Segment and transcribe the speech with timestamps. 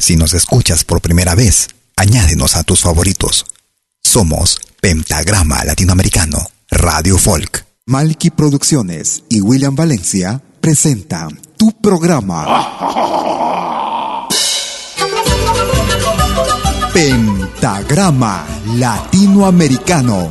[0.00, 3.44] Si nos escuchas por primera vez, añádenos a tus favoritos.
[4.02, 6.38] Somos Pentagrama Latinoamericano,
[6.70, 7.66] Radio Folk.
[7.84, 12.46] Malky Producciones y William Valencia presentan tu programa.
[16.94, 20.30] Pentagrama Latinoamericano.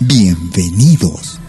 [0.00, 1.40] Bienvenidos.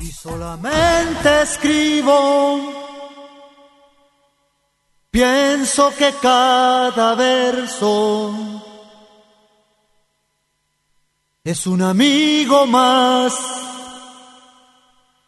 [0.00, 2.60] Y solamente escribo.
[5.10, 8.34] Pienso que cada verso
[11.42, 13.34] es un amigo más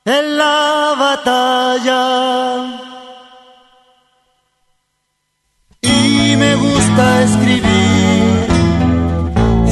[0.04, 2.87] en la batalla.
[6.38, 8.46] Me gusta escribir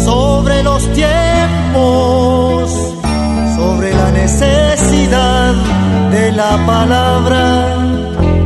[0.05, 2.70] sobre los tiempos,
[3.56, 5.55] sobre la necesidad
[6.11, 7.77] de la palabra.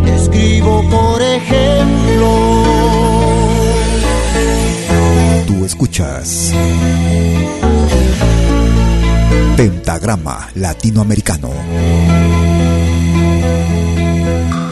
[0.07, 2.29] Escribo, por ejemplo.
[5.47, 6.53] Tú escuchas
[9.57, 11.51] Pentagrama Latinoamericano.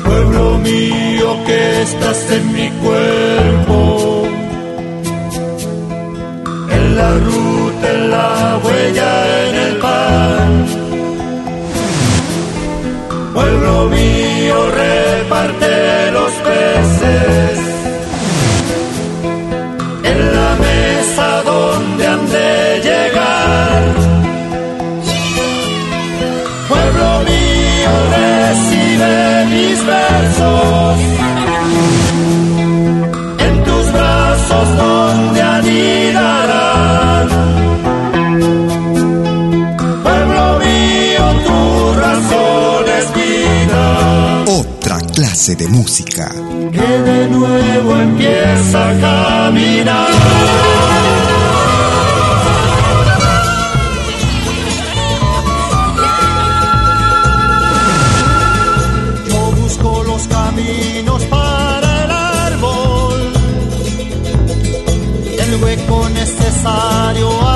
[0.04, 1.07] Pueblo mío
[1.48, 3.78] que estás en mi cuerpo,
[6.76, 9.12] en la ruta, en la huella,
[9.46, 10.50] en el pan.
[13.32, 15.72] Pueblo mío reparte
[16.18, 17.47] los peces
[45.54, 46.30] de música.
[46.72, 46.78] que
[47.10, 50.08] de nuevo empieza a caminar.
[59.26, 63.32] Yo busco los caminos para el árbol,
[65.38, 67.48] el hueco necesario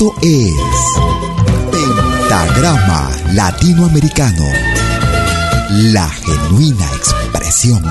[0.00, 0.54] Esto es
[1.72, 4.44] Pentagrama Latinoamericano.
[5.70, 7.82] La genuina expresión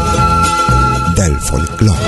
[1.17, 1.99] del folclore.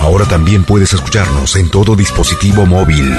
[0.00, 3.14] Ahora también puedes escucharnos en todo dispositivo móvil.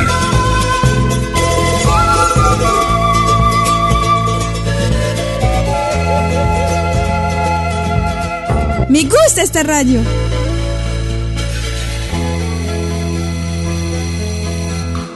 [8.94, 10.02] Me gusta este radio.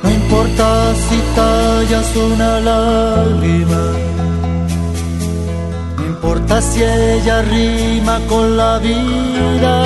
[0.02, 3.84] No importa si tallas una lágrima,
[5.96, 9.84] no importa si ella rima con la vida,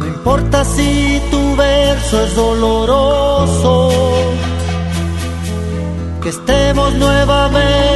[0.00, 3.90] no importa si tu verso es doloroso,
[6.22, 7.92] que estemos nuevamente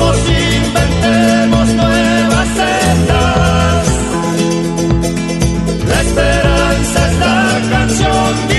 [0.00, 3.86] Inventemos nuevas sendas.
[5.88, 8.49] La esperanza es la canción.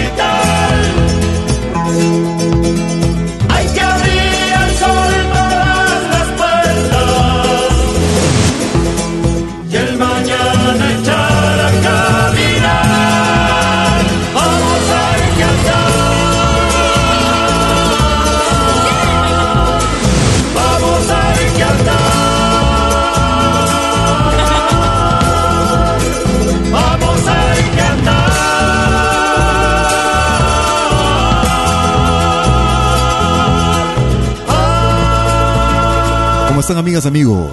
[36.60, 37.52] Están amigas, amigos?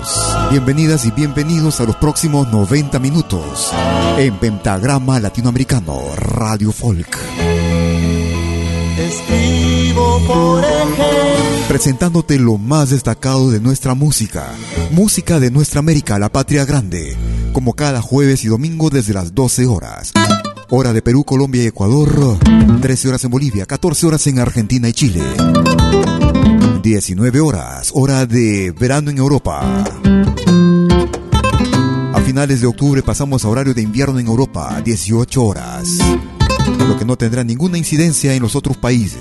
[0.51, 3.73] Bienvenidas y bienvenidos a los próximos 90 minutos
[4.19, 7.17] en Pentagrama Latinoamericano Radio Folk.
[8.99, 11.05] Escribo por ejemplo.
[11.69, 14.47] Presentándote lo más destacado de nuestra música.
[14.91, 17.17] Música de nuestra América, la patria grande.
[17.53, 20.13] Como cada jueves y domingo desde las 12 horas.
[20.71, 22.39] Hora de Perú, Colombia y Ecuador.
[22.81, 25.23] 13 horas en Bolivia, 14 horas en Argentina y Chile.
[26.89, 29.61] 19 horas, hora de verano en Europa.
[32.15, 35.87] A finales de octubre pasamos a horario de invierno en Europa, 18 horas.
[36.79, 39.21] Lo que no tendrá ninguna incidencia en los otros países.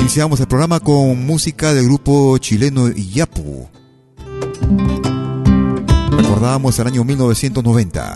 [0.00, 3.68] Iniciamos el programa con música del grupo chileno Iyapu.
[6.12, 8.14] Recordábamos el año 1990.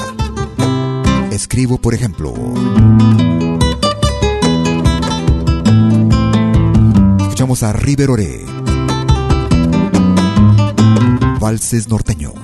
[1.33, 2.33] Escribo, por ejemplo.
[7.47, 8.45] Escuchamos a River Oré.
[11.39, 12.35] Valses norteños.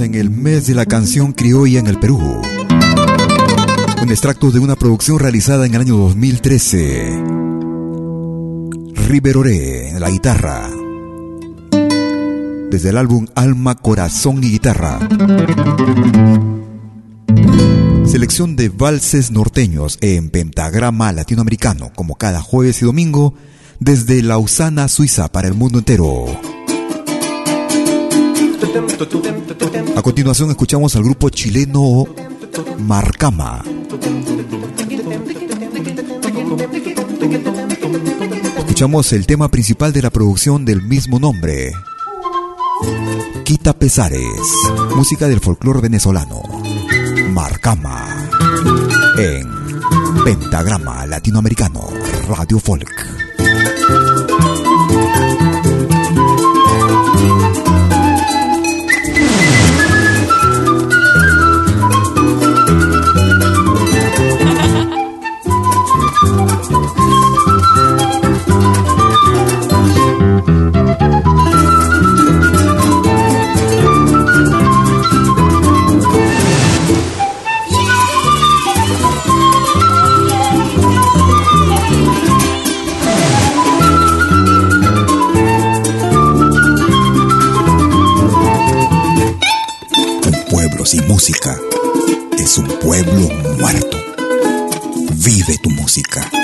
[0.00, 2.20] En el mes de la canción criolla en el Perú.
[4.02, 7.22] Un extracto de una producción realizada en el año 2013.
[9.08, 10.68] River Oré en la guitarra.
[12.70, 15.00] Desde el álbum Alma, Corazón y Guitarra.
[18.04, 23.34] Selección de valses norteños en pentagrama latinoamericano, como cada jueves y domingo,
[23.80, 26.26] desde Lausana, Suiza, para el mundo entero.
[29.96, 32.06] A continuación escuchamos al grupo chileno
[32.78, 33.62] Marcama.
[38.58, 41.72] Escuchamos el tema principal de la producción del mismo nombre.
[43.44, 44.52] Quita Pesares,
[44.94, 46.42] música del folclore venezolano.
[47.30, 48.28] Marcama.
[49.18, 49.48] En
[50.24, 51.88] Pentagrama Latinoamericano,
[52.28, 53.27] Radio Folk.
[90.88, 91.54] Sin música
[92.38, 93.98] es un pueblo muerto.
[95.16, 96.37] Vive tu música.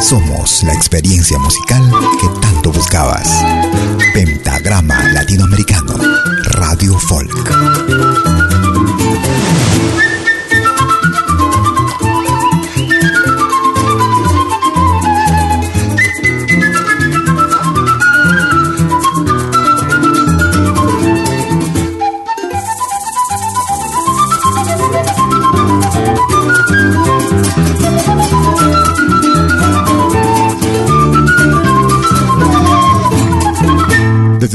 [0.00, 1.82] Somos la experiencia musical
[2.20, 3.28] que tanto buscabas.
[4.14, 5.75] Pentagrama Latinoamericano,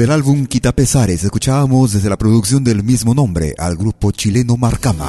[0.01, 4.57] Desde el álbum Quita Pesares escuchábamos desde la producción del mismo nombre al grupo chileno
[4.57, 5.07] Marcama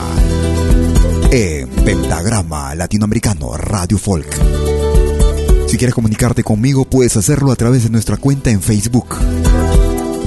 [1.31, 4.29] en Pentagrama Latinoamericano Radio Folk.
[5.67, 9.17] Si quieres comunicarte conmigo puedes hacerlo a través de nuestra cuenta en Facebook.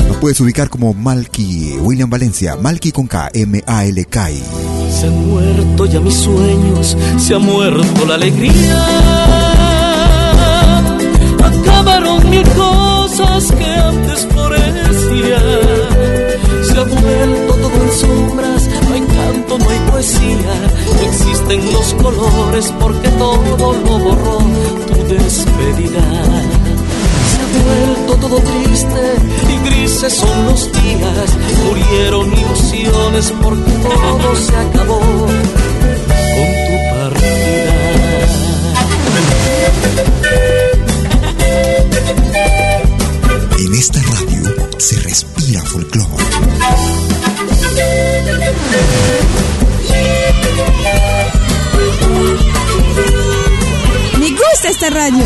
[0.08, 4.30] Nos puedes ubicar como Malky William Valencia, Malky con K, M-A-L-K.
[4.90, 8.88] Se han muerto ya mis sueños, se ha muerto la alegría.
[11.44, 12.44] Acabaron mil
[13.16, 15.42] que antes florecían.
[16.64, 20.54] Se ha vuelto todo en sombras, no hay canto, no hay poesía.
[20.96, 23.58] No existen los colores porque todo
[23.88, 24.40] lo borró
[24.88, 26.04] tu despedida.
[27.32, 29.04] Se ha vuelto todo triste
[29.50, 31.38] y grises son los días.
[31.68, 35.30] Murieron ilusiones porque todo se acabó con
[36.68, 37.46] tu partida.
[45.46, 46.24] Se respira folclore.
[54.20, 55.26] Me gusta esta radio.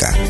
[0.00, 0.29] Música.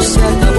[0.00, 0.49] Todo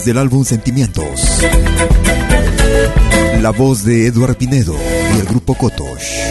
[0.00, 1.20] Desde el álbum Sentimientos.
[3.42, 4.74] La voz de Eduard Pinedo
[5.14, 6.22] y el grupo Kotosh.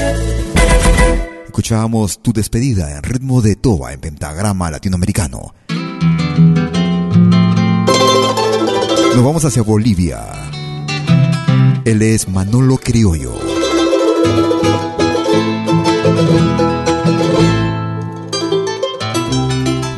[1.46, 5.54] Escuchábamos tu despedida en ritmo de toba en pentagrama latinoamericano.
[9.16, 10.26] Nos vamos hacia Bolivia.
[11.86, 13.36] Él es Manolo Criollo.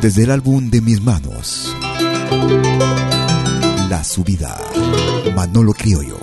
[0.01, 1.73] Desde el álbum de mis manos.
[4.01, 4.59] La subida.
[5.35, 6.17] Manolo Criollo.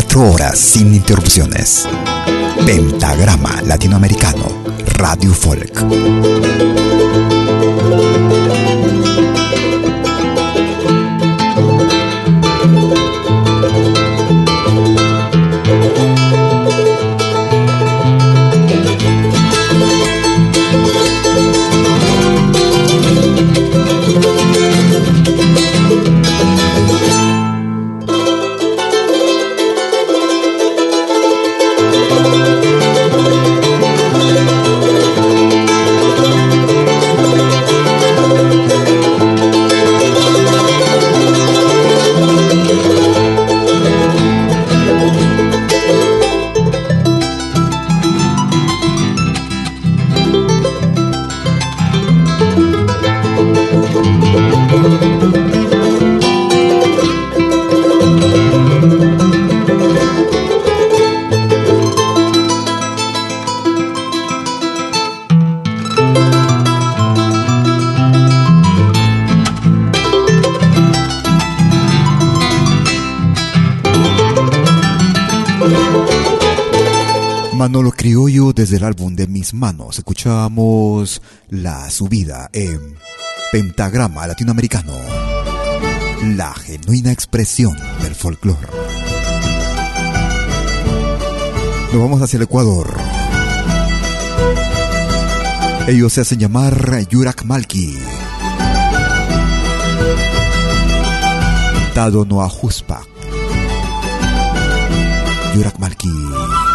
[0.00, 1.86] 24 horas sin interrupciones.
[2.64, 4.46] Pentagrama Latinoamericano,
[4.96, 6.49] Radio Folk.
[78.70, 79.98] Desde el álbum de Mis Manos.
[79.98, 82.94] Escuchamos la subida en
[83.50, 84.92] Pentagrama Latinoamericano.
[86.36, 88.68] La genuina expresión del folclore.
[91.92, 92.96] Nos vamos hacia el Ecuador.
[95.88, 97.98] Ellos se hacen llamar Yurak Malki.
[101.92, 103.02] Tado Noahuspa.
[105.56, 106.69] Yurak Malki.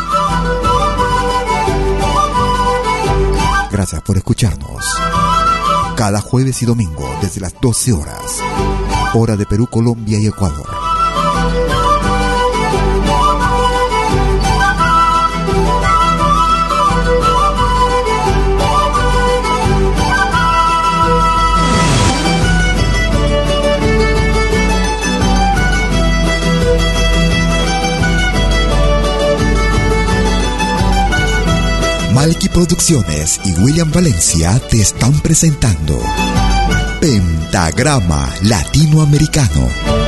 [3.85, 4.83] Gracias por escucharnos.
[5.95, 8.41] Cada jueves y domingo desde las 12 horas.
[9.13, 10.74] Hora de Perú, Colombia y Ecuador.
[32.25, 36.01] Malky Producciones y William Valencia te están presentando
[36.99, 40.04] Pentagrama Latinoamericano.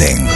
[0.00, 0.29] Sentidos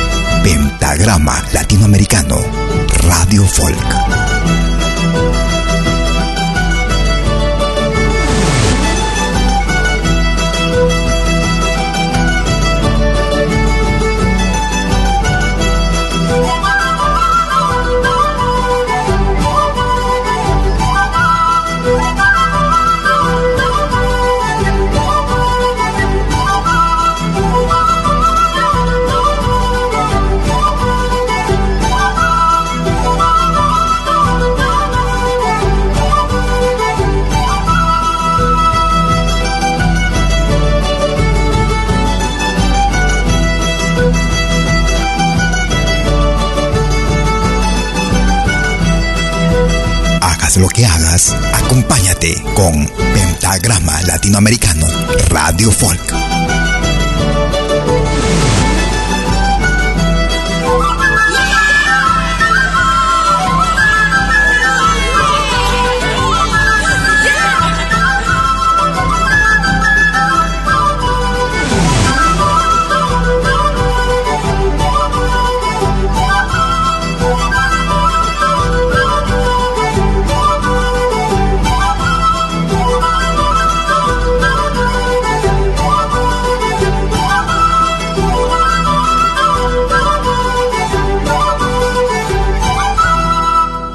[54.35, 54.89] Latinoamericano
[55.29, 56.14] Radio Folk.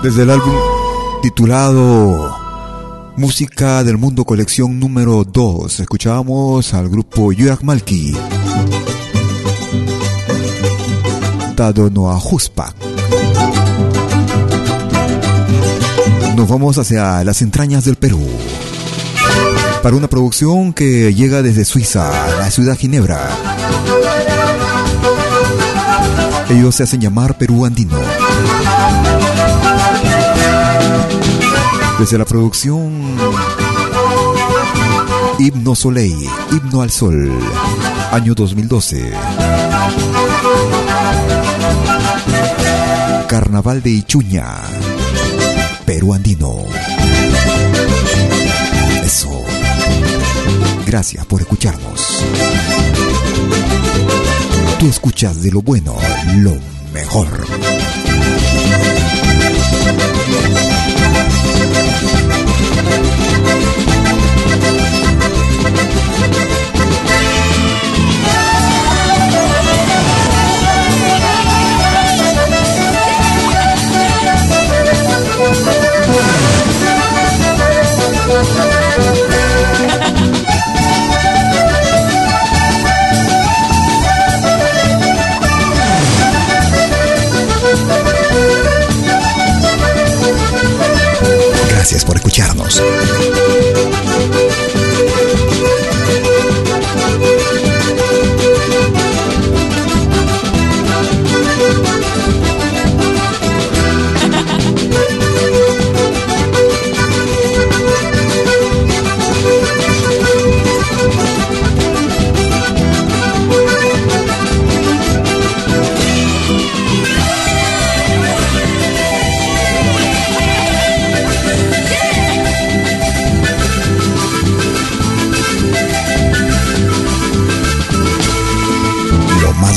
[0.02, 0.56] Desde el álbum
[1.22, 2.34] titulado
[3.18, 8.16] Música del Mundo Colección número 2, escuchábamos al grupo Yurak Malki.
[11.58, 12.74] Dado Noa Huspak.
[16.38, 18.26] Nos vamos hacia las entrañas del Perú.
[19.84, 23.30] Para una producción que llega desde Suiza, la ciudad Ginebra.
[26.50, 28.00] Ellos se hacen llamar Perú Andino.
[32.00, 33.18] Desde la producción
[35.38, 37.30] Himno Soleil, Himno al Sol,
[38.12, 39.12] año 2012.
[43.28, 44.46] Carnaval de Ichuña,
[45.86, 46.64] Perú Andino.
[49.04, 49.30] Eso.
[50.86, 52.24] Gracias por escucharnos.
[54.80, 55.96] Tú escuchas de lo bueno,
[56.38, 56.54] lo
[56.94, 57.28] mejor.
[91.80, 92.84] Gracias por escucharnos.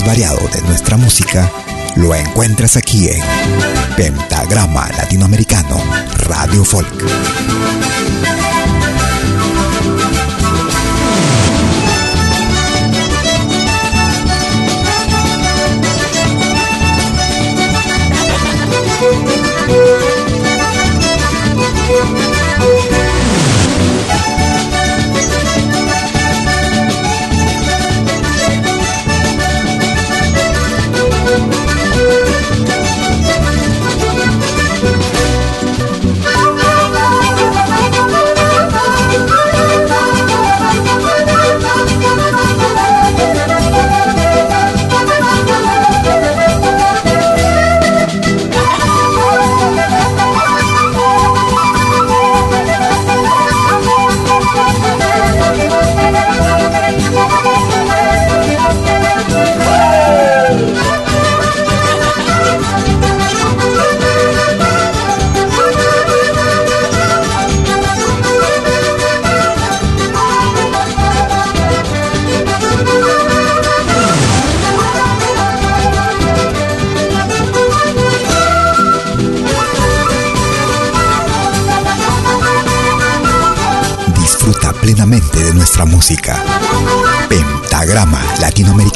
[0.04, 1.50] Variado de nuestra música
[1.96, 3.22] lo encuentras aquí en
[3.96, 5.80] Pentagrama Latinoamericano
[6.26, 8.41] Radio Folk.
[86.02, 86.42] Pentagrama
[88.40, 88.91] Latinoamericano,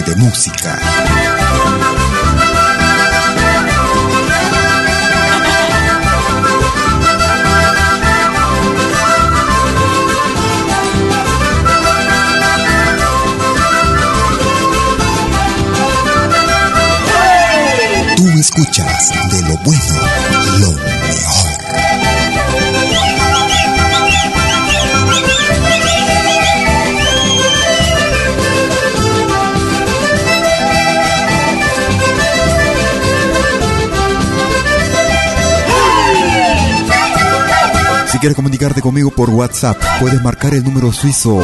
[0.00, 0.78] clase de música.
[18.16, 18.89] Tú escuchas.
[38.20, 41.42] Quieres comunicarte conmigo por WhatsApp, puedes marcar el número suizo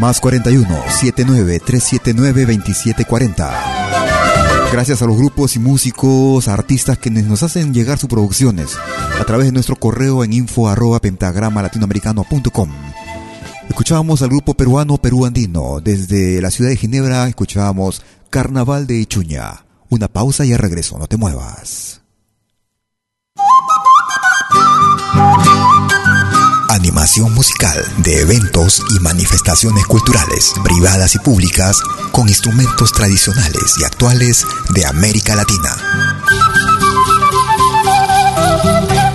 [0.00, 3.52] más 41 79 379 2740.
[4.72, 8.76] Gracias a los grupos y músicos, artistas quienes nos hacen llegar sus producciones
[9.20, 12.70] a través de nuestro correo en info arroba pentagrama latinoamericano.com.
[13.68, 15.80] Escuchábamos al grupo peruano Perú Andino.
[15.80, 19.66] Desde la ciudad de Ginebra escuchábamos Carnaval de Ichuña.
[19.90, 22.00] Una pausa y ya regreso, no te muevas.
[26.68, 31.80] Animación musical de eventos y manifestaciones culturales, privadas y públicas,
[32.12, 35.76] con instrumentos tradicionales y actuales de América Latina.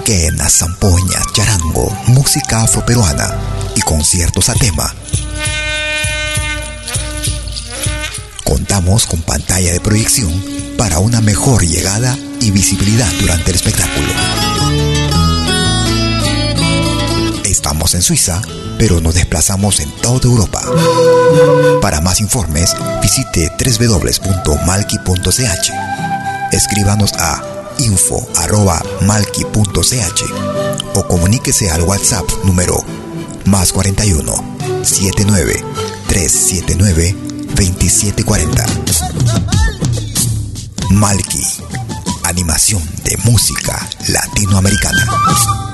[0.04, 3.30] Quena, zampoña, charango, música afroperuana
[3.76, 4.94] y conciertos a tema.
[8.44, 10.34] Contamos con pantalla de proyección
[10.78, 14.93] para una mejor llegada y visibilidad durante el espectáculo.
[17.64, 18.42] Estamos en Suiza,
[18.78, 20.62] pero nos desplazamos en toda Europa.
[21.82, 24.52] Para más informes, visite www.malki.ch.
[26.52, 27.42] Escríbanos a
[27.78, 28.34] info.malki.ch
[30.96, 32.84] o comuníquese al WhatsApp número
[33.46, 35.64] más 41 79
[36.10, 37.16] 379
[37.56, 38.66] 2740.
[40.90, 41.48] Malki,
[42.26, 45.73] animación de música latinoamericana.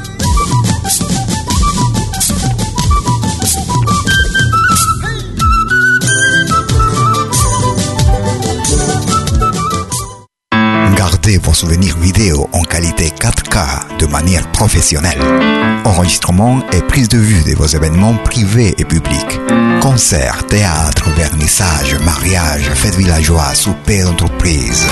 [11.38, 15.20] Vos souvenirs vidéo en qualité 4K de manière professionnelle.
[15.86, 19.40] Enregistrement et prise de vue de vos événements privés et publics.
[19.82, 24.86] Concerts, théâtre, vernissage, mariage, fêtes villageois, souper d'entreprise.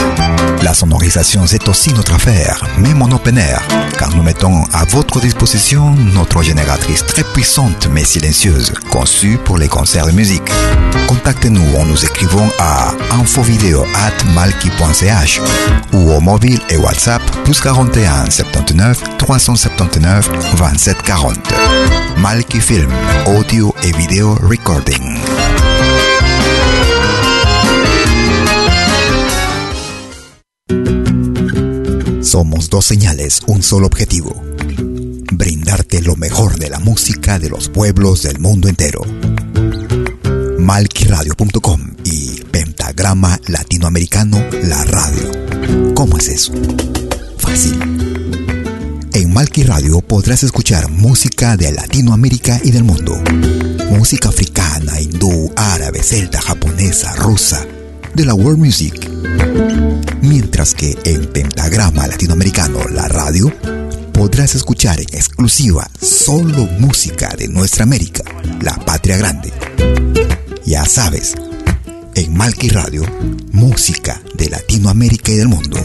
[0.64, 3.62] La sonorisation, c'est aussi notre affaire, même en open air,
[4.00, 9.68] car nous mettons à votre disposition notre génératrice très puissante mais silencieuse, conçue pour les
[9.68, 10.50] concerts de musique.
[11.08, 15.42] Contactez-nous en nous écrivant à infovideo@malki.ch
[15.94, 21.38] ou au mobile et WhatsApp plus 41 79 379 27 40.
[22.18, 22.92] Malky Film,
[23.28, 24.36] audio et vidéo
[32.22, 34.44] Somos dos señales, un solo objetivo.
[35.32, 39.02] Brindarte lo mejor de la música de los pueblos del mundo entero.
[40.60, 45.94] Malquiradio.com y Pentagrama Latinoamericano, la radio.
[45.96, 46.52] ¿Cómo es eso?
[47.38, 47.87] Fácil.
[49.18, 53.20] En Malqui Radio podrás escuchar música de Latinoamérica y del mundo.
[53.90, 57.66] Música africana, hindú, árabe, celta, japonesa, rusa,
[58.14, 59.10] de la world music.
[60.22, 63.52] Mientras que en Pentagrama Latinoamericano, la radio,
[64.14, 68.24] podrás escuchar en exclusiva solo música de nuestra América,
[68.62, 69.52] la patria grande.
[70.64, 71.34] Ya sabes,
[72.14, 73.04] en Malqui Radio,
[73.52, 75.80] música de Latinoamérica y del mundo.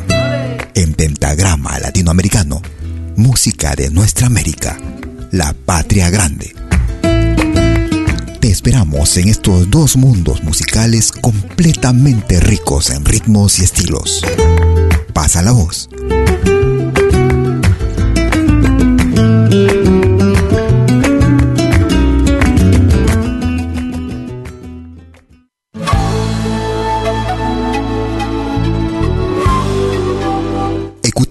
[0.74, 2.60] En Pentagrama Latinoamericano,
[3.16, 4.78] música de nuestra América,
[5.30, 6.54] la patria grande.
[8.40, 14.24] Te esperamos en estos dos mundos musicales completamente ricos en ritmos y estilos.
[15.12, 15.88] Pasa la voz.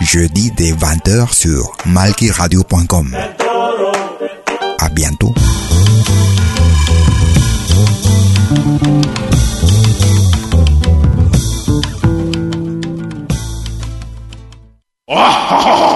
[0.00, 3.16] Jeudi dès 20h sur malkiradio.com.
[4.78, 5.34] À bientôt.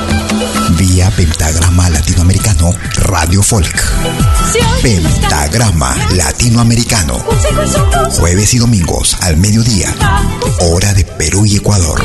[0.77, 3.75] Vía Pentagrama Latinoamericano Radio Folk.
[4.81, 7.17] Pentagrama Latinoamericano.
[8.11, 9.93] Jueves y domingos al mediodía.
[10.59, 12.01] Hora de Perú y Ecuador.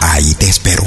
[0.00, 0.82] Ahí te espero.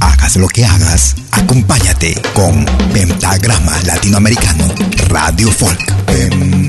[0.00, 4.68] Hagas lo que hagas, acompáñate con Pentagrama Latinoamericano
[5.08, 5.94] Radio Folk.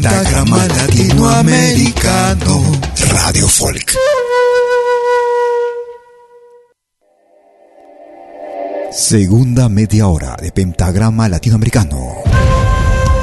[0.05, 2.61] Pentagrama Latinoamericano
[3.09, 3.95] Radio Folk.
[8.91, 12.17] Segunda media hora de Pentagrama Latinoamericano.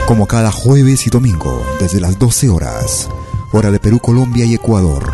[0.09, 3.09] Como cada jueves y domingo, desde las 12 horas,
[3.53, 5.13] hora de Perú, Colombia y Ecuador.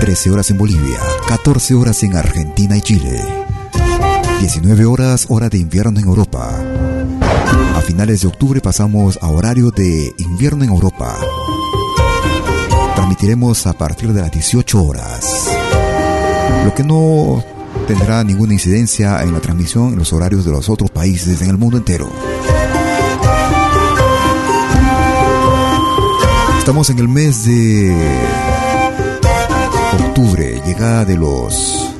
[0.00, 3.22] 13 horas en Bolivia, 14 horas en Argentina y Chile.
[4.40, 6.87] 19 horas, hora de invierno en Europa.
[7.74, 11.16] A finales de octubre pasamos a horario de invierno en Europa.
[12.94, 15.48] Transmitiremos a partir de las 18 horas.
[16.64, 17.42] Lo que no
[17.86, 21.58] tendrá ninguna incidencia en la transmisión en los horarios de los otros países en el
[21.58, 22.08] mundo entero.
[26.58, 27.96] Estamos en el mes de
[30.04, 31.94] octubre, llegada de los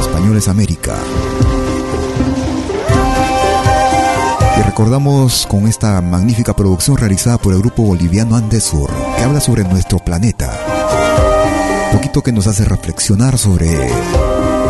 [0.00, 0.96] españoles América.
[4.60, 9.64] Y recordamos con esta magnífica producción realizada por el grupo boliviano Andesur, que habla sobre
[9.64, 10.50] nuestro planeta.
[11.90, 13.74] Un poquito que nos hace reflexionar sobre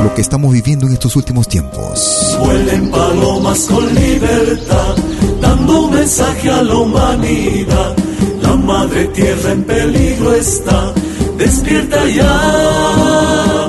[0.05, 2.38] lo que estamos viviendo en estos últimos tiempos.
[2.38, 4.94] Vuelen palomas con libertad,
[5.40, 7.96] dando un mensaje a la humanidad.
[8.42, 10.94] La madre tierra en peligro está,
[11.37, 13.67] despierta ya,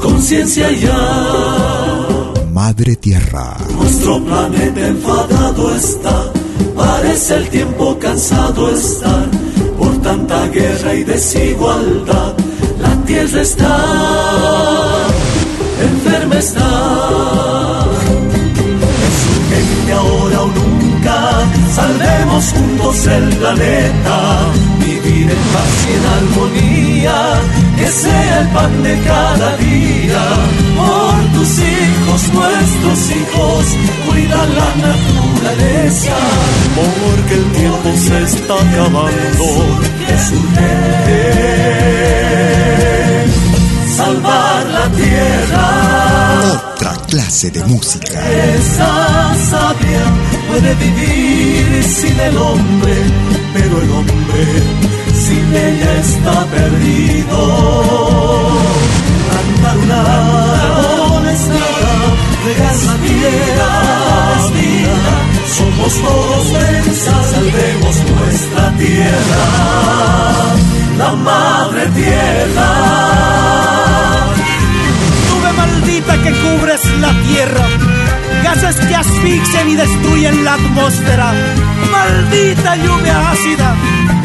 [0.00, 2.13] conciencia ya.
[2.54, 3.56] Madre Tierra.
[3.76, 6.32] Nuestro planeta enfadado está,
[6.76, 9.28] parece el tiempo cansado estar
[9.76, 12.32] por tanta guerra y desigualdad.
[12.80, 13.76] La tierra está
[15.82, 17.86] enferma está.
[19.08, 21.18] Es urgente ahora o nunca,
[21.74, 24.16] salvemos juntos el planeta,
[24.78, 27.16] vivir en paz y en armonía,
[27.78, 30.63] que sea el pan de cada día.
[32.14, 33.64] Nuestros hijos,
[34.08, 36.16] cuida la naturaleza,
[36.76, 39.44] porque el tiempo se está acabando,
[40.08, 41.74] es urgente
[43.96, 45.66] salvar la tierra.
[46.72, 48.18] Otra clase de música.
[48.58, 50.04] Esa sabia
[50.48, 52.94] puede vivir sin el hombre,
[53.54, 54.44] pero el hombre
[55.24, 57.38] sin ella está perdido.
[59.32, 60.00] Cantar una
[60.66, 62.03] árbol es nada,
[62.44, 63.70] regar la tierra
[64.38, 64.98] es vida.
[65.56, 69.44] Somos todos mensas, salvemos nuestra tierra,
[70.98, 73.14] la madre tierra.
[75.56, 77.66] Maldita que cubres la tierra,
[78.42, 81.32] gases que asfixian y destruyen la atmósfera,
[81.92, 83.74] maldita lluvia ácida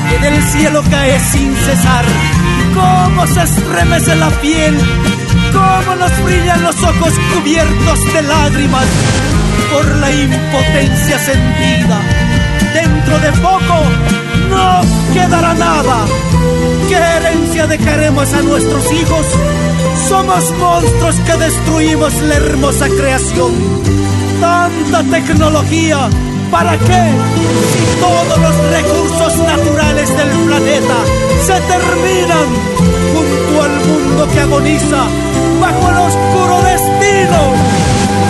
[0.09, 2.05] que del cielo cae sin cesar,
[2.74, 4.78] cómo se estremece la piel,
[5.51, 8.86] cómo nos brillan los ojos cubiertos de lágrimas
[9.72, 12.01] por la impotencia sentida.
[12.74, 13.76] Dentro de poco
[14.49, 14.82] no
[15.13, 16.05] quedará nada.
[16.88, 19.26] ¿Qué herencia dejaremos a nuestros hijos?
[20.07, 23.53] Somos monstruos que destruimos la hermosa creación.
[24.39, 26.09] Tanta tecnología,
[26.52, 27.04] ¿para qué?
[27.72, 30.97] Si todos los recursos naturales del planeta
[31.45, 32.47] se terminan
[33.14, 35.02] junto al mundo que agoniza
[35.60, 37.39] bajo el oscuro destino.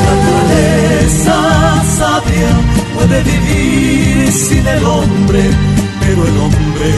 [0.05, 1.36] La naturaleza
[1.97, 2.51] sabia
[2.95, 5.43] puede vivir sin el hombre,
[6.01, 6.91] pero el hombre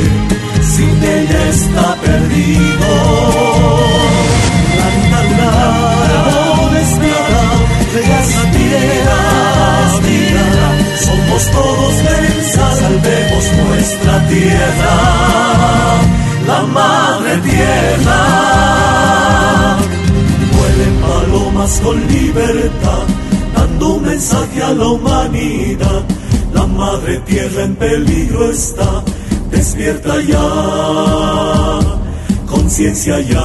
[0.61, 3.31] sin ella está perdido
[6.81, 7.40] es vida,
[11.39, 14.95] todos mensas, salvemos nuestra tierra,
[16.47, 18.17] la madre tierra.
[20.57, 23.05] Vuelen palomas con libertad,
[23.55, 26.03] dando un mensaje a la humanidad.
[26.53, 29.03] La madre tierra en peligro está,
[29.51, 31.79] despierta ya,
[32.45, 33.41] conciencia ya.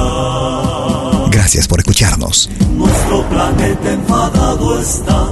[1.31, 2.49] Gracias por escucharnos.
[2.75, 5.31] Nuestro planeta enfadado está,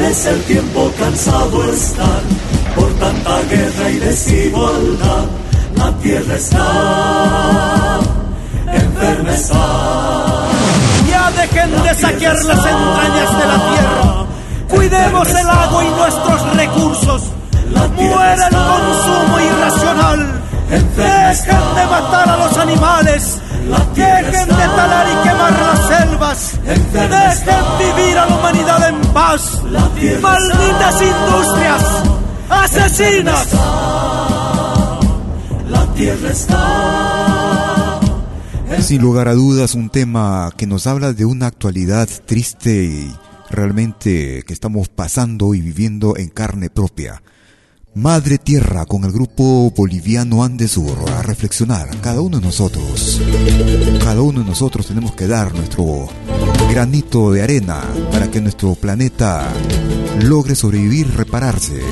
[0.00, 2.22] Parece el tiempo cansado estar
[2.74, 5.26] por tanta guerra y desigualdad.
[5.76, 8.00] La tierra está
[8.72, 9.32] enferma
[11.06, 14.26] Ya dejen de saquear las entrañas de la tierra.
[14.70, 17.22] Cuidemos el agua y nuestros recursos.
[17.94, 20.40] Muera el consumo irracional.
[20.96, 23.38] Dejen de matar a los animales.
[23.94, 26.58] Dejen de talar y quemar las selvas.
[26.64, 29.62] Dejen vivir a la humanidad en paz.
[30.20, 31.82] Malditas industrias
[32.48, 33.48] asesinas.
[35.68, 38.00] La tierra está.
[38.80, 43.14] Sin lugar a dudas, un tema que nos habla de una actualidad triste y
[43.50, 47.22] realmente que estamos pasando y viviendo en carne propia.
[47.94, 53.20] Madre Tierra con el grupo boliviano Andesur a reflexionar, cada uno de nosotros,
[54.04, 56.08] cada uno de nosotros tenemos que dar nuestro
[56.70, 57.82] granito de arena
[58.12, 59.48] para que nuestro planeta
[60.22, 61.82] logre sobrevivir, repararse.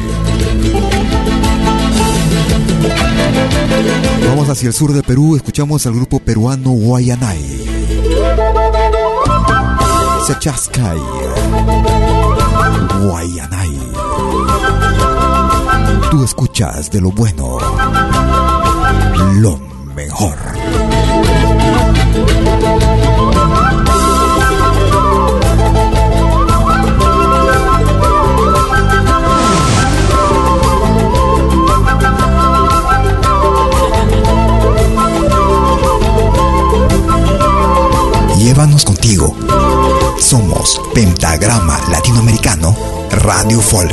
[4.29, 7.67] Vamos hacia el sur de Perú, escuchamos al grupo peruano Guayanay.
[10.29, 10.99] Sechascay.
[13.03, 13.58] Guayanay.
[16.11, 17.59] Tú escuchas de lo bueno,
[19.35, 19.59] lo
[19.95, 20.37] mejor.
[38.39, 39.37] Llévanos contigo.
[40.19, 43.93] Somos Pentagrama Latinoamericano Radio Folk.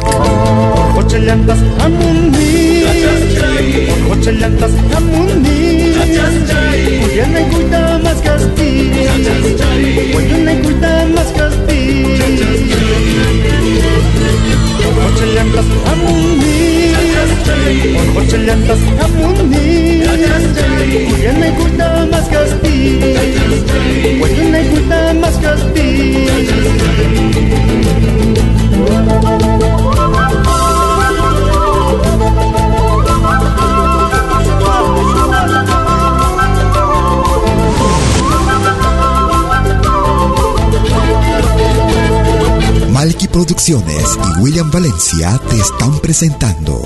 [43.35, 46.81] Producciones y William Valencia te están presentando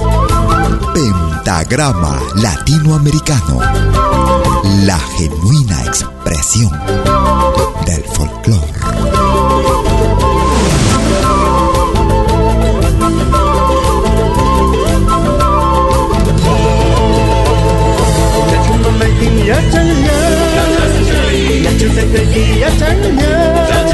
[0.95, 3.59] Pentagrama Latinoamericano,
[4.83, 6.71] la genuina expresión
[7.85, 8.79] del folclore.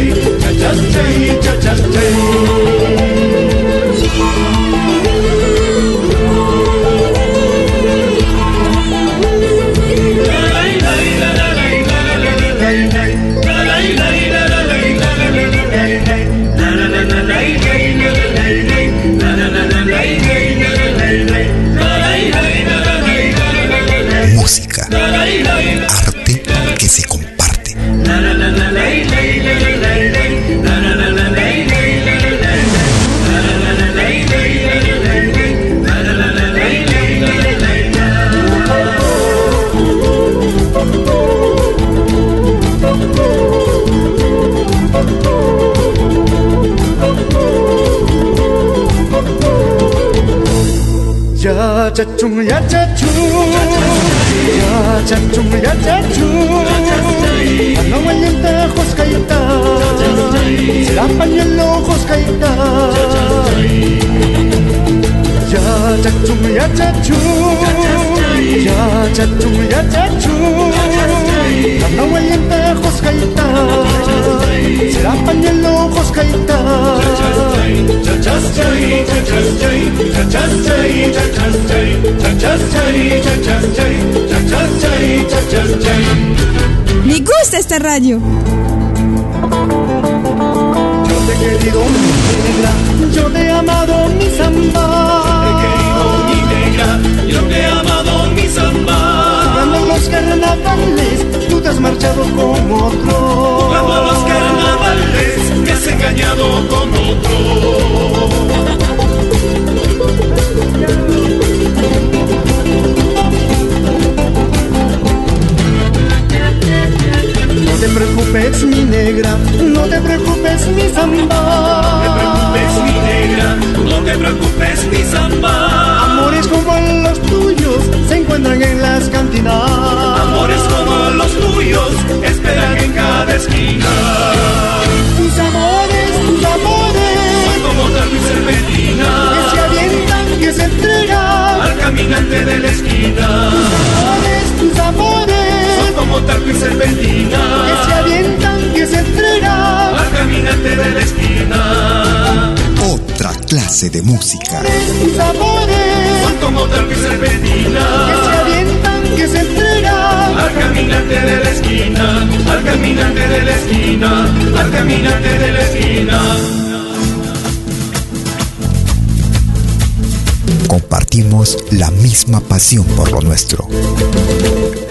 [172.41, 173.67] Pasión por lo nuestro.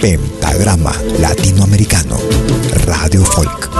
[0.00, 2.18] Pentagrama Latinoamericano.
[2.86, 3.70] Radio Folk.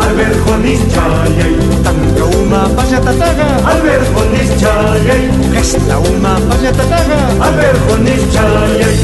[0.00, 3.47] Alberjones chayay, Tanga uma paya tataga.
[3.70, 7.18] Alberjones chayay, Gesta uma paya tataga.
[7.46, 8.96] alberjones chayay.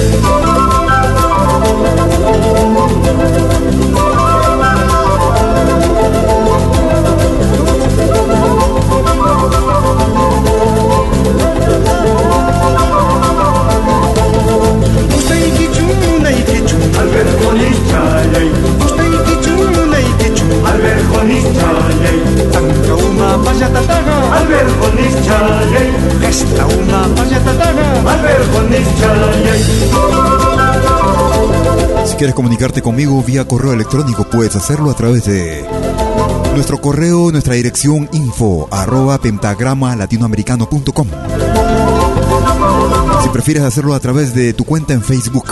[15.10, 16.80] Gusta y kichun, y kichun.
[17.00, 18.48] Alberjones chayay,
[28.06, 29.60] Alberjones chayay.
[32.06, 35.64] Si quieres comunicarte conmigo vía correo electrónico, puedes hacerlo a través de
[36.54, 41.08] nuestro correo, nuestra dirección info arroba pentagrama latinoamericano.com.
[43.24, 45.46] Si prefieres hacerlo a través de tu cuenta en Facebook,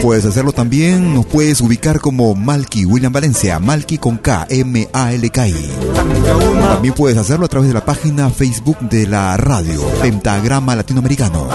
[0.00, 5.70] puedes hacerlo también, nos puedes ubicar como Malky William Valencia, Malky con K, M-A-L-K-I.
[6.72, 11.48] También puedes hacerlo a través de la página Facebook de la radio, Pentagrama Latinoamericano.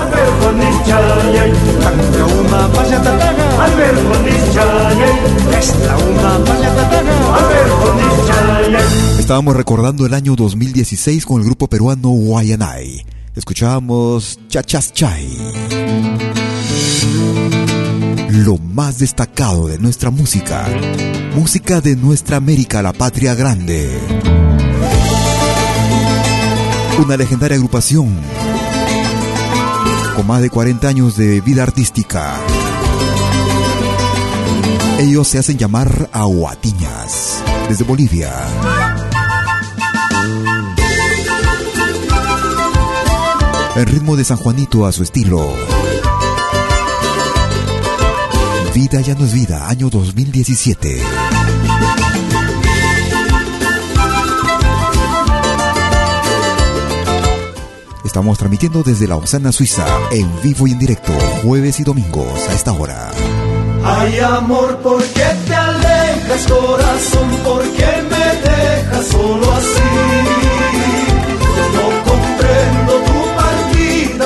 [9.17, 13.20] Estábamos recordando el año 2016 con el grupo peruano Guayanay.
[13.33, 15.37] Escuchábamos Chachas Chay.
[18.29, 20.67] Lo más destacado de nuestra música.
[21.33, 23.89] Música de nuestra América, la patria grande.
[26.99, 28.19] Una legendaria agrupación
[30.17, 32.35] con más de 40 años de vida artística.
[34.99, 38.90] Ellos se hacen llamar Aguatiñas, desde Bolivia.
[43.81, 45.55] El ritmo de San Juanito a su estilo.
[48.75, 51.01] Vida ya no es vida, año 2017.
[58.05, 62.53] Estamos transmitiendo desde la Osana Suiza, en vivo y en directo, jueves y domingos a
[62.53, 63.09] esta hora.
[63.83, 67.29] Ay amor, ¿por qué te alejas corazón?
[67.43, 67.63] ¿Por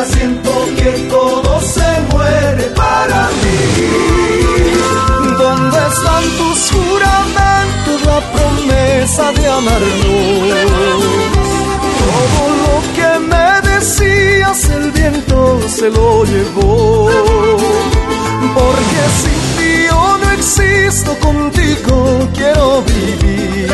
[0.05, 3.59] siento que todo se muere para mí.
[5.37, 11.03] ¿Dónde están tus juramentos, la promesa de amarnos?
[12.05, 17.09] Todo lo que me decías, el viento se lo llevó.
[18.55, 23.71] Porque sin ti yo no existo, contigo quiero vivir.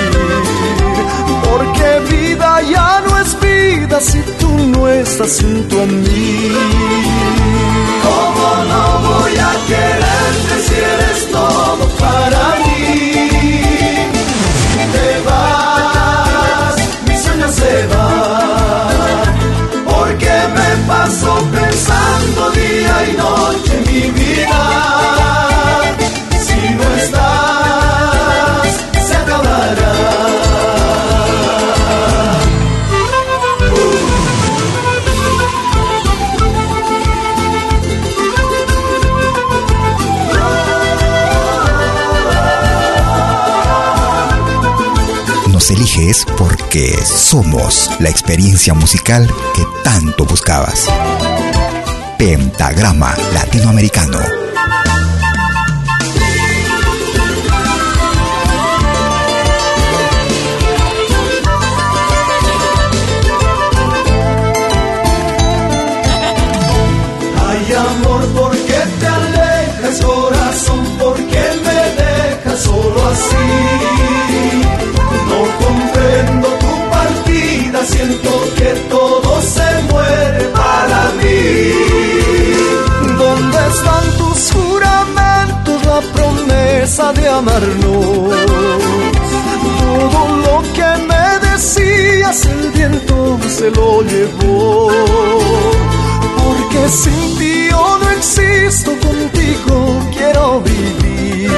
[1.44, 4.20] Porque vida ya no es vida si
[5.02, 6.52] estás junto a mí.
[8.04, 11.51] ¿Cómo no voy a quererte si eres todo
[46.02, 50.88] eliges porque somos la experiencia musical que tanto buscabas.
[52.18, 54.41] Pentagrama Latinoamericano.
[87.14, 88.36] De amarnos?
[89.80, 94.92] Todo lo que me decías, el viento se lo llevó.
[96.38, 99.76] Porque sin ti yo no existo, contigo
[100.12, 101.52] quiero vivir.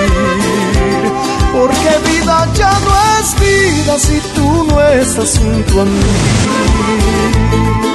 [1.54, 6.02] Porque vida ya no es vida si tú no estás junto a mí.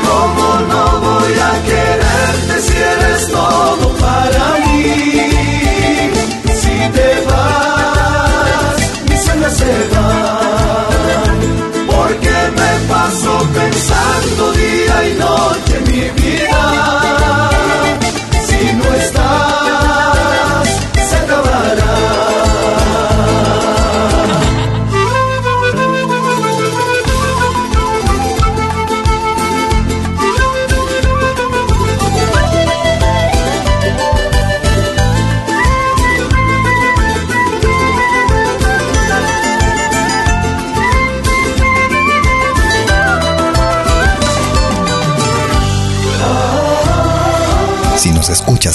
[0.07, 5.58] ¿Cómo no voy a quererte si eres todo para mí?
[11.87, 16.48] Porque me paso pensando día y noche mi vida.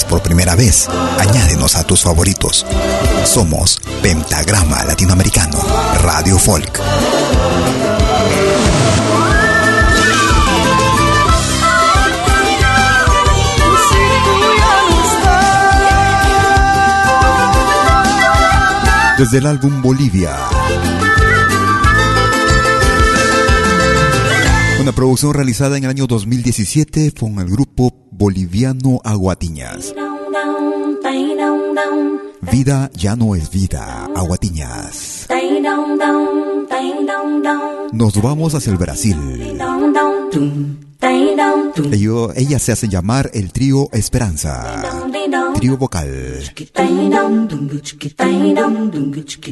[0.03, 0.87] Por primera vez,
[1.19, 2.65] añádenos a tus favoritos.
[3.25, 5.59] Somos Pentagrama Latinoamericano,
[6.01, 6.81] Radio Folk.
[19.19, 20.52] Desde el álbum Bolivia.
[24.84, 29.95] Una producción realizada en el año 2017 con el grupo boliviano Aguatiñas.
[32.51, 35.25] Vida ya no es vida, Aguatiñas.
[37.93, 39.15] Nos vamos hacia el Brasil.
[41.91, 44.81] Ello- ellas se hacen llamar el trío Esperanza.
[45.55, 46.07] Trío vocal.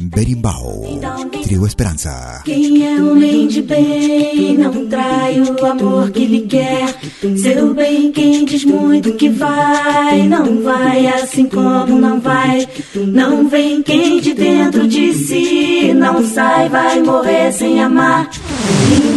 [0.02, 1.00] Berimbau.
[1.44, 2.40] Trío Esperanza.
[2.44, 6.94] Quem é homem de bem não trai o amor que lhe quer.
[7.36, 12.66] Ser o bem quem diz muito que vai, não vai assim como não vai.
[12.94, 18.30] Não vem quem de dentro de si não sai, vai morrer sem amar.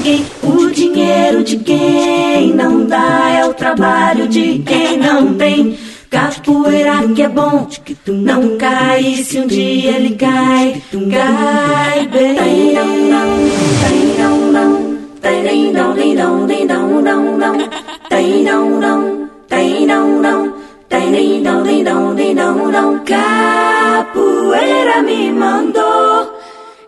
[0.06, 5.76] Ninguém, o dinheiro de quem não dá é o trabalho de quem não tem.
[6.12, 7.68] Capoeira que é bom,
[8.08, 9.16] não cai.
[9.16, 12.36] Se um dia ele cai, cai bem.
[12.36, 12.74] Tem
[13.10, 13.36] não,
[13.82, 17.70] tem não, não, tem não, tem não, não, não, não,
[18.08, 20.54] tem não, não, tem não, não,
[20.88, 23.00] tem não, não, tem não, não.
[23.04, 26.35] Capoeira me mandou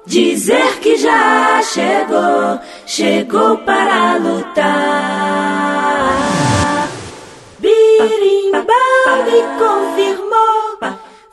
[0.08, 4.58] dizer que já chegou, chegou para lutar.
[7.60, 8.66] Birimbau
[9.26, 10.80] me confirmou,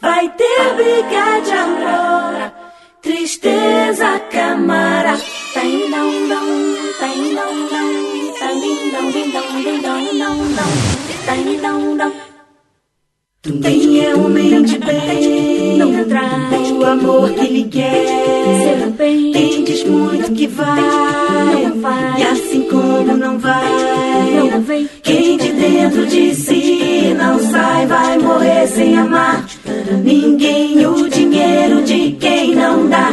[0.01, 2.53] vai ter briga de amor,
[3.01, 5.17] tristeza camara.
[5.55, 6.47] Tem não não,
[6.99, 7.85] tem não não
[11.75, 12.34] não não
[13.45, 18.91] Quem é homem de bem não traz o amor que lhe quer.
[18.97, 20.81] Tem diz muito que vai.
[22.19, 24.89] E assim como não vai.
[25.03, 29.45] Quem de dentro de si não sai, vai morrer sem amar.
[30.03, 33.11] Ninguém o dinheiro de quem não dá.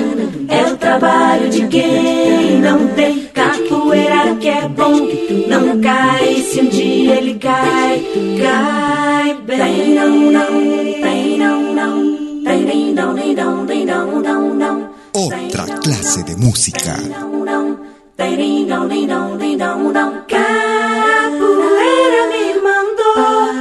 [0.47, 3.29] É o trabalho de quem não tem.
[3.33, 4.95] Capoeira que é bom,
[5.47, 6.35] não cai.
[6.35, 8.03] Se um dia ele cai,
[8.41, 9.95] cai bem.
[9.95, 10.63] Não, não,
[11.01, 12.43] tem não, não.
[12.43, 14.89] Tem não, não, não, não, não.
[15.13, 16.95] Otra clase de música.
[17.09, 17.79] Não, não.
[18.17, 20.21] Tem não, não, não, não.
[21.21, 23.53] Capoeira me mandou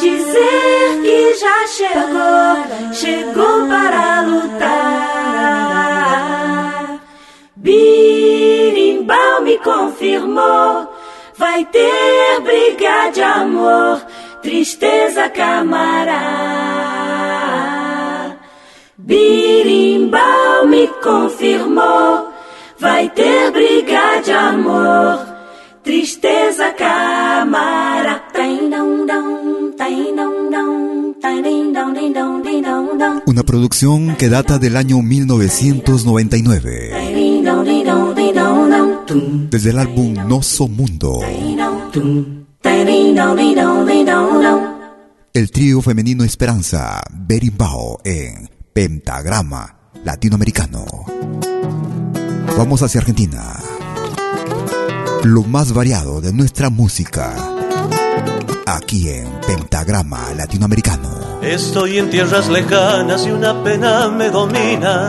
[0.00, 2.56] dizer que já chegou,
[2.92, 4.64] chegou para lutar.
[7.54, 10.92] Birimbau me confirmou,
[11.36, 14.02] vai ter briga de amor,
[14.42, 16.20] tristeza camará.
[18.98, 22.32] Birimbau me confirmou,
[22.76, 25.23] vai ter briga de amor.
[25.84, 28.24] Tristeza camara,
[33.26, 36.90] Una producción que data del año 1999.
[39.50, 41.20] Desde el álbum Noso Mundo.
[45.34, 50.86] El trío femenino Esperanza, Berimbao en Pentagrama Latinoamericano.
[52.56, 53.60] Vamos hacia Argentina.
[55.24, 57.34] Lo más variado de nuestra música.
[58.66, 61.40] Aquí en Pentagrama Latinoamericano.
[61.40, 65.08] Estoy en tierras lejanas y una pena me domina.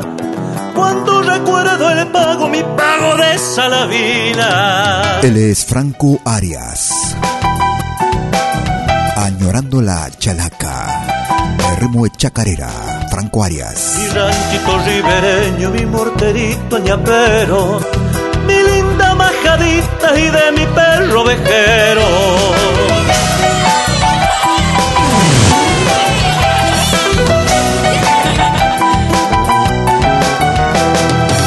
[0.73, 5.19] Cuando recuerdo el pago, mi pago de Salavina.
[5.21, 6.93] Él es Franco Arias.
[9.17, 11.57] Añorando la chalaca.
[11.71, 12.69] El ritmo de chacarera.
[13.11, 13.95] Franco Arias.
[13.97, 17.81] Mi ranchito ribereño, mi morterito ñapero.
[19.47, 22.01] Y de mi perro vejero.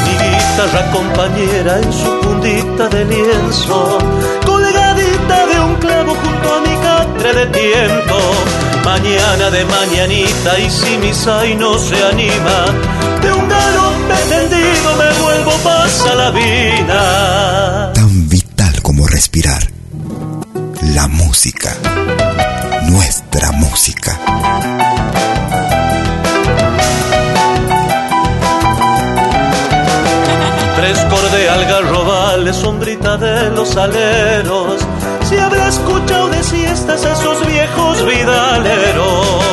[0.05, 3.97] Mi guitarra compañera en su puntita de lienzo,
[4.45, 8.17] colgadita de un clavo junto a mi catre de tiempo.
[8.85, 11.11] Mañana de mañanita y si mi
[11.55, 12.65] no se anima,
[13.21, 14.48] de un galope me
[15.99, 17.93] pasa la vida.
[17.93, 19.63] Tan vital como respirar.
[20.95, 21.75] La música.
[22.89, 24.17] Nuestra música.
[30.77, 34.81] Tres corde algarrobales, sombrita de los aleros.
[35.27, 39.43] Si habrá escuchado de siestas a esos viejos vidaleros.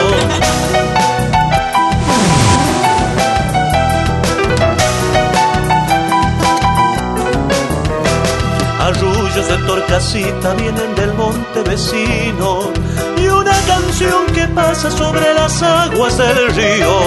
[9.67, 12.73] Torcasita vienen del monte vecino
[13.17, 17.01] y una canción que pasa sobre las aguas del río.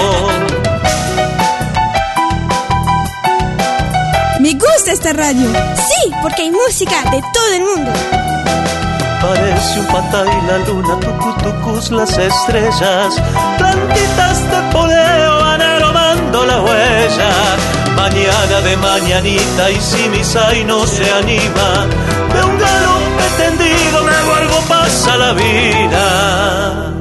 [4.39, 5.49] Me gusta esta radio.
[5.75, 7.91] Sí, porque hay música de todo el mundo.
[9.21, 13.21] Parece un pata y la luna, tucutucus las estrellas,
[13.57, 17.31] plantitas de poleo van aromando la huella.
[17.97, 21.85] Mañana de mañanita y si mi sai no se anima,
[23.37, 26.93] de un galope tendido me vuelvo pasa la vida.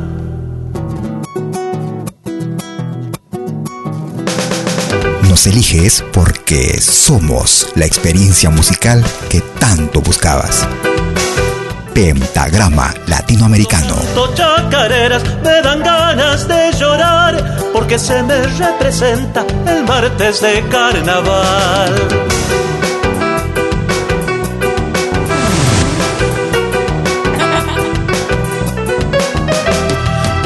[5.29, 10.67] Nos eliges porque somos la experiencia musical que tanto buscabas.
[11.95, 13.97] Pentagrama Latinoamericano.
[14.35, 21.95] Chacareras me dan ganas de llorar porque se me representa el martes de carnaval.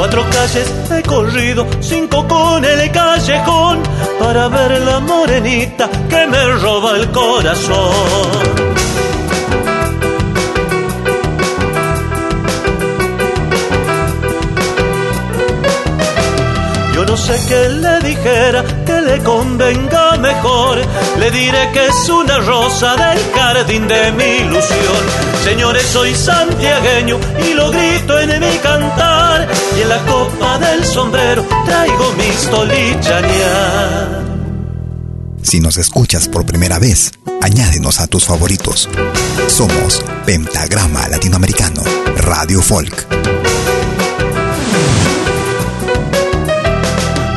[0.02, 3.84] Cuatro calles he corrido, cinco con el callejón,
[4.18, 8.32] para ver la morenita que me roba el corazón.
[16.94, 20.78] Yo no sé qué le dijera que le convenga mejor.
[21.20, 25.02] Le diré que es una rosa del jardín de mi ilusión.
[25.44, 29.11] Señores, soy santiagueño y lo grito en mi cantar.
[29.82, 34.08] Y en la copa del sombrero traigo mis tolichañas.
[35.42, 37.10] Si nos escuchas por primera vez,
[37.40, 38.88] añádenos a tus favoritos.
[39.48, 41.82] Somos Pentagrama Latinoamericano,
[42.16, 43.06] Radio Folk.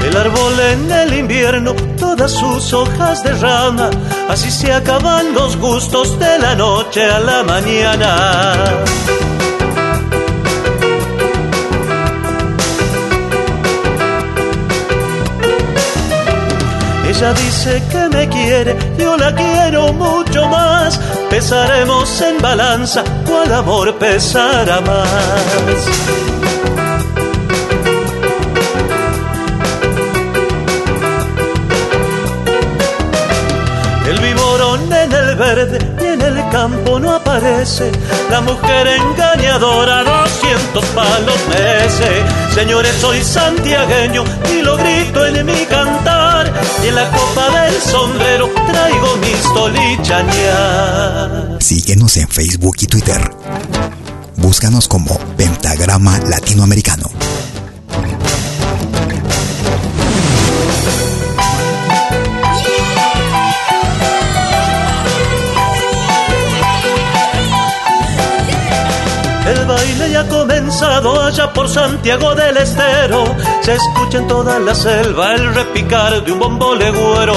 [0.05, 3.89] El árbol en el invierno, todas sus hojas derrama,
[4.29, 8.83] así se acaban los gustos de la noche a la mañana.
[17.17, 20.99] Ella dice que me quiere, yo la quiero mucho más.
[21.29, 25.85] Pesaremos en balanza, cuál amor pesará más.
[35.05, 37.91] En el verde y en el campo no aparece.
[38.29, 42.23] La mujer engañadora 200 palos merece.
[42.53, 46.24] Señores, soy santiagueño y lo grito en mi cantar.
[46.83, 51.63] Y en la copa del sombrero traigo mis tolichañas.
[51.63, 53.31] Síguenos en Facebook y Twitter.
[54.37, 57.14] Búscanos como Pentagrama Latinoamericano.
[70.77, 73.23] Pasado allá por Santiago del Estero,
[73.61, 77.33] se escucha en toda la selva el repicar de un bombo legüero.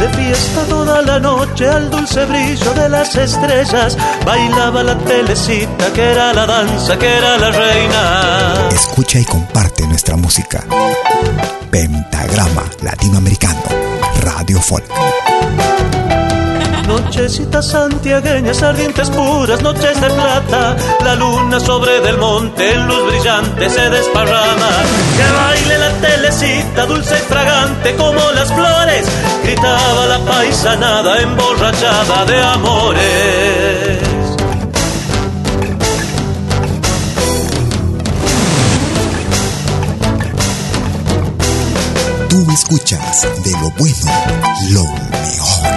[0.00, 3.96] De fiesta toda la noche al dulce brillo de las estrellas,
[4.26, 8.68] bailaba la telecita que era la danza, que era la reina.
[8.72, 10.64] Escucha y comparte nuestra música.
[11.70, 13.62] Pentagrama Latinoamericano,
[14.50, 14.84] Radio Folk.
[16.88, 20.76] Nochecitas santiagueñas, ardientes puras, noches de plata.
[21.04, 24.70] La luna sobre del monte luz brillante se desparrama.
[25.16, 29.06] Que baile la telecita, dulce y fragante como las flores.
[29.44, 34.09] Gritaba la paisanada emborrachada de amores.
[42.40, 44.12] Tú escuchas de lo bueno,
[44.70, 45.70] lo mejor.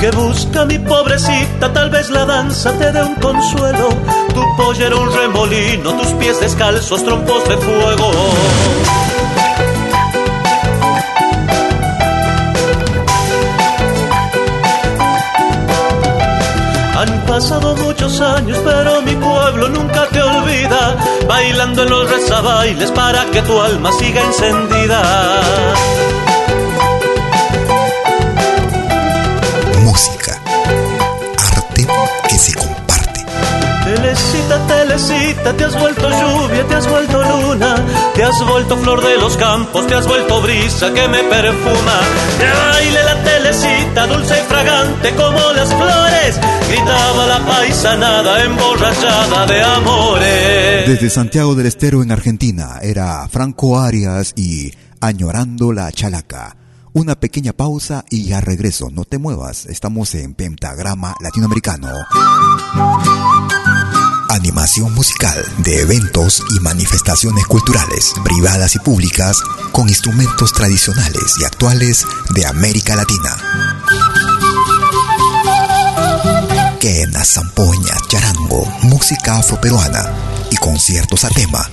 [0.00, 3.88] que busca mi pobrecita, tal vez la danza te dé un consuelo.
[4.32, 8.10] Tu pollero un remolino, tus pies descalzos, trompos de fuego.
[16.96, 20.06] Han pasado muchos años, pero mi pueblo nunca
[21.42, 25.00] bailando en los rezabailes para que tu alma siga encendida.
[29.80, 30.40] Música,
[31.36, 31.86] arte
[32.28, 33.26] que se comparte.
[33.84, 37.74] Telecita, telecita, te has vuelto lluvia, te has vuelto luna,
[38.14, 41.96] te has vuelto flor de los campos, te has vuelto brisa que me perfuma.
[42.38, 44.41] Que baile la telecita, dulce
[46.68, 48.36] gritaba la paisanada
[49.46, 50.84] de.
[50.86, 56.56] Desde Santiago del Estero en Argentina era Franco Arias y Añorando la Chalaca.
[56.92, 58.90] Una pequeña pausa y ya regreso.
[58.90, 59.66] No te muevas.
[59.66, 61.88] Estamos en Pentagrama Latinoamericano.
[64.28, 69.38] Animación musical de eventos y manifestaciones culturales, privadas y públicas,
[69.72, 73.36] con instrumentos tradicionales y actuales de América Latina.
[76.82, 80.02] Quenas, zampoña, charango, música afroperuana
[80.50, 81.70] y conciertos a tema.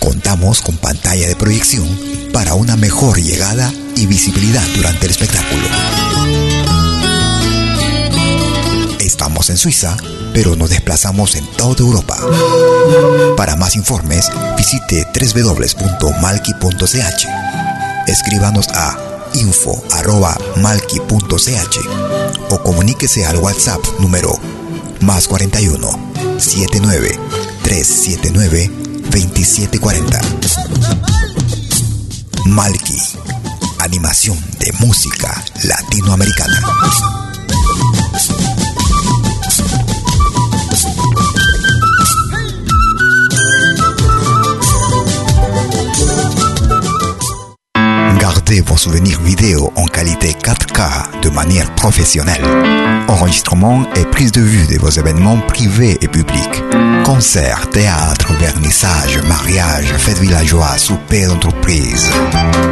[0.00, 1.86] Contamos con pantalla de proyección
[2.32, 5.62] para una mejor llegada y visibilidad durante el espectáculo.
[8.98, 9.96] Estamos en Suiza,
[10.34, 12.18] pero nos desplazamos en toda Europa.
[13.36, 15.68] Para más informes, visite www.malki.ch.
[18.08, 20.52] Escríbanos a info.malki.ch
[22.50, 24.38] o comuníquese al WhatsApp número
[25.00, 25.88] más 41
[26.38, 27.18] 79
[27.62, 28.70] 379
[29.10, 30.20] 2740.
[32.46, 32.98] Malki,
[33.78, 36.60] animación de música latinoamericana.
[48.60, 52.44] Vos souvenirs vidéo en qualité 4K de manière professionnelle.
[53.08, 56.62] Enregistrement et prise de vue de vos événements privés et publics.
[57.02, 62.10] Concerts, théâtre, vernissage, mariage, fêtes villageois, souper d'entreprise.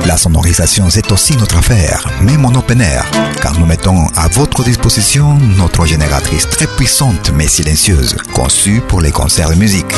[0.07, 3.07] La sonorisation, c'est aussi notre affaire, même en open air,
[3.41, 9.13] car nous mettons à votre disposition notre génératrice très puissante mais silencieuse, conçue pour les
[9.13, 9.95] concerts de musique.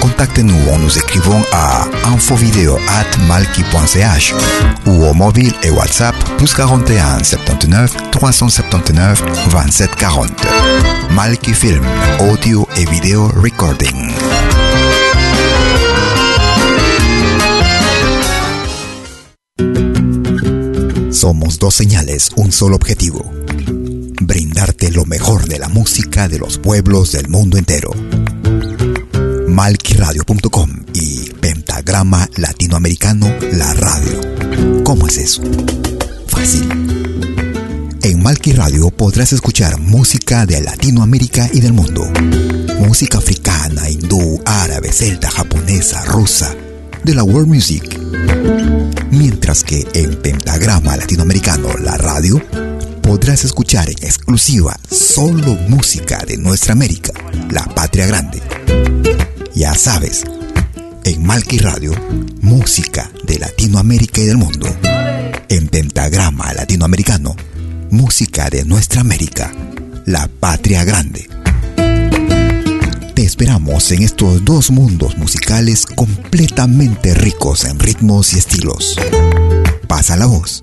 [0.00, 4.34] Contactez-nous en nous écrivant à infovideo@malki.ch
[4.86, 10.34] ou au mobile et WhatsApp plus 41 79 379 27 40.
[11.10, 11.84] Malki Film,
[12.20, 14.14] audio et vidéo recording.
[21.12, 23.30] Somos dos señales, un solo objetivo.
[24.22, 27.90] Brindarte lo mejor de la música de los pueblos del mundo entero.
[29.48, 34.39] Malquiradio.com y Pentagrama Latinoamericano La Radio.
[34.84, 35.42] ¿Cómo es eso?
[36.26, 36.68] Fácil.
[38.02, 42.10] En Malki Radio podrás escuchar música de Latinoamérica y del mundo.
[42.78, 46.54] Música africana, hindú, árabe, celta, japonesa, rusa,
[47.04, 48.00] de la world music.
[49.10, 52.40] Mientras que en Pentagrama Latinoamericano La Radio
[53.02, 57.12] podrás escuchar en exclusiva solo música de nuestra América,
[57.50, 58.40] la patria grande.
[59.54, 60.24] Ya sabes,
[61.04, 61.92] en Malki Radio,
[62.40, 64.66] música de Latinoamérica y del mundo.
[65.48, 67.36] En Pentagrama Latinoamericano,
[67.90, 69.52] música de nuestra América,
[70.06, 71.28] la patria grande.
[73.14, 78.96] Te esperamos en estos dos mundos musicales completamente ricos en ritmos y estilos.
[79.86, 80.62] Pasa la voz.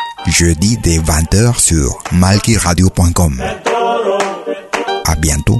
[0.27, 3.41] Jeudi dès 20h sur malkiradio.com.
[5.05, 5.59] À bientôt.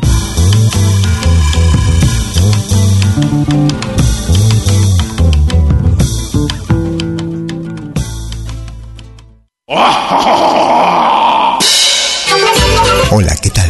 [13.11, 13.69] Hola, ¿qué tal?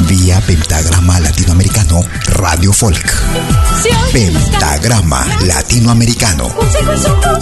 [0.00, 3.12] Vía Pentagrama Latinoamericano Radio Folk.
[4.12, 6.48] Pentagrama Latinoamericano.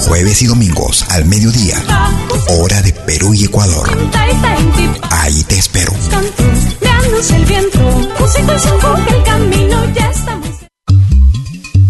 [0.06, 1.82] Jueves y domingos al mediodía.
[2.48, 3.90] Hora de Perú y Ecuador.
[5.10, 5.92] Ahí te espero.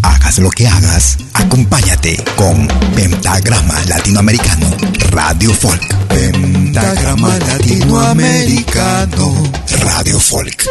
[0.02, 4.70] Hagas lo que hagas, acompáñate con Pentagrama Latinoamericano
[5.10, 6.03] Radio Folk.
[6.14, 9.34] Pentagrama Latinoamericano
[9.82, 10.64] Radio Folk.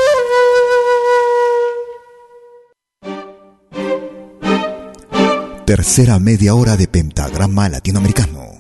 [5.66, 8.54] Tercera media hora de Pentagrama Latinoamericano.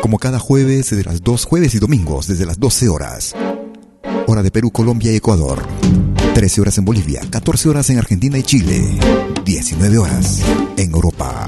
[0.00, 3.34] Como cada jueves, de las dos jueves y domingos, desde las 12 horas.
[4.28, 5.66] Hora de Perú, Colombia y Ecuador.
[6.34, 8.96] 13 horas en Bolivia, 14 horas en Argentina y Chile,
[9.44, 10.40] 19 horas
[10.76, 11.46] en Europa.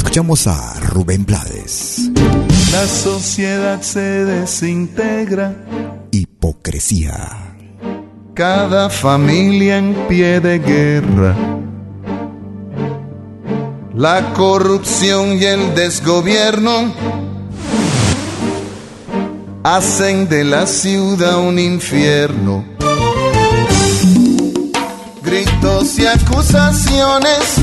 [0.00, 2.10] Escuchamos a Rubén Blades.
[2.72, 5.54] La sociedad se desintegra.
[6.10, 7.54] Hipocresía.
[8.32, 11.36] Cada familia en pie de guerra.
[13.94, 16.94] La corrupción y el desgobierno
[19.62, 22.64] hacen de la ciudad un infierno.
[25.22, 27.56] Gritos y acusaciones,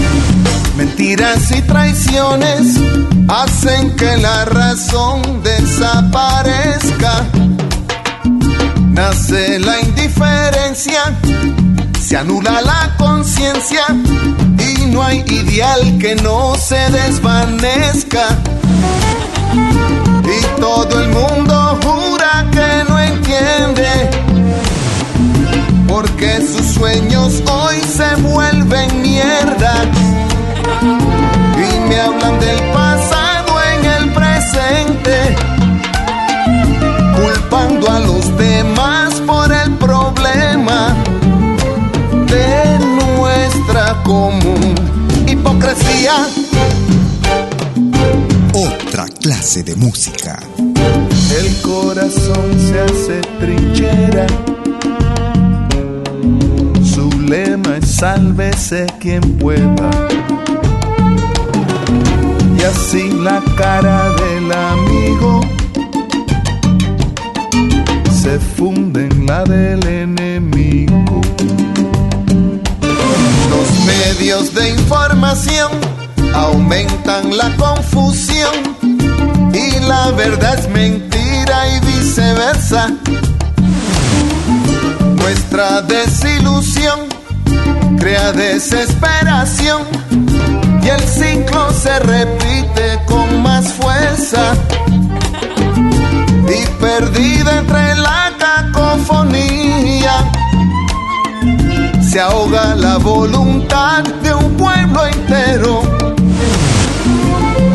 [0.78, 2.78] mentiras y traiciones
[3.28, 7.26] hacen que la razón desaparezca.
[8.92, 11.02] Nace la indiferencia,
[12.00, 18.28] se anula la conciencia y no hay ideal que no se desvanezca.
[20.24, 24.10] Y todo el mundo jura que no entiende,
[25.88, 29.84] porque sus sueños hoy se vuelven mierda.
[30.82, 35.36] Y me hablan del pasado en el presente,
[37.16, 40.96] culpando a los demás por el problema
[42.28, 44.76] de nuestra común
[45.28, 46.28] hipocresía.
[48.54, 50.40] Otra clase de música.
[50.58, 54.28] El corazón se hace trinchera.
[57.28, 59.90] Lema es sálvese quien pueda.
[62.58, 65.42] Y así la cara del amigo
[68.10, 71.22] se funde en la del enemigo.
[73.50, 75.72] Los medios de información
[76.34, 78.56] aumentan la confusión
[79.54, 82.90] y la verdad es mentira y viceversa.
[85.18, 87.16] Nuestra desilusión
[88.08, 89.82] crea desesperación
[90.82, 94.53] y el ciclo se repite con más fuerza.
[96.47, 100.14] Y perdida entre la cacofonía,
[102.01, 105.82] se ahoga la voluntad de un pueblo entero.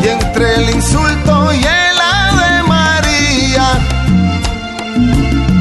[0.03, 3.67] Y entre el insulto y el ave María,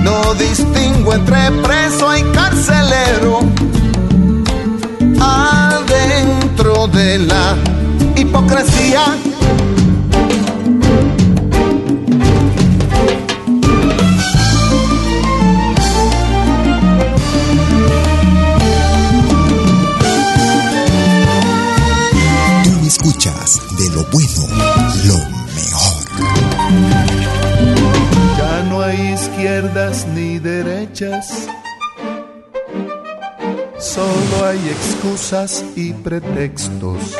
[0.03, 3.41] no distingo entre preso y carcelero
[6.89, 7.57] de la
[8.17, 9.05] hipocresía.
[22.65, 24.49] Tú me escuchas de lo bueno,
[25.05, 25.19] lo
[25.55, 26.05] mejor.
[28.39, 31.49] Ya no hay izquierdas ni derechas
[33.95, 37.15] Solo hay excusas y pretextos.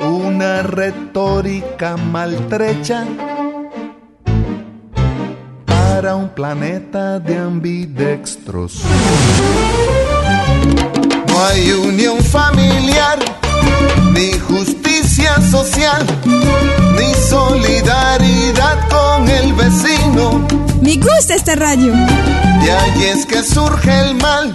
[0.00, 3.06] Una retórica maltrecha
[5.64, 8.82] para un planeta de ambidextros.
[11.28, 13.18] No hay unión familiar,
[14.12, 14.85] ni justicia
[15.50, 20.46] social, ni solidaridad con el vecino.
[20.80, 21.92] Me gusta esta radio.
[22.64, 24.52] Y ahí es que surge el mal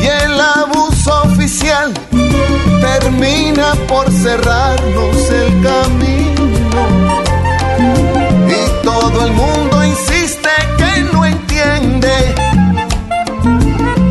[0.00, 1.92] y el abuso oficial
[2.80, 6.44] termina por cerrarnos el camino.
[8.48, 12.34] Y todo el mundo insiste que no entiende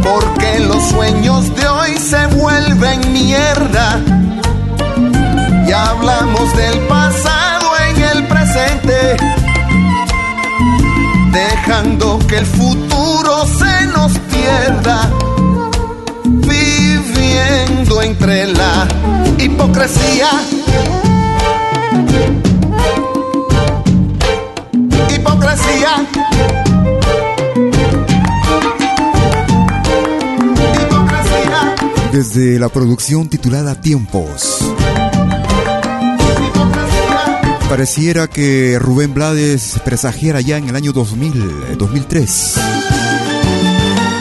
[0.04, 4.23] porque los sueños de hoy se vuelven mierda.
[5.86, 9.18] Hablamos del pasado en el presente,
[11.32, 15.12] dejando que el futuro se nos pierda,
[16.24, 18.88] viviendo entre la
[19.38, 20.30] hipocresía.
[25.14, 26.08] Hipocresía.
[32.14, 34.60] Desde la producción titulada Tiempos.
[37.70, 42.60] Pareciera que Rubén Blades presagiera ya en el año 2000, 2003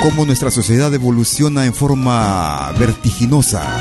[0.03, 3.79] cómo nuestra sociedad evoluciona en forma vertiginosa.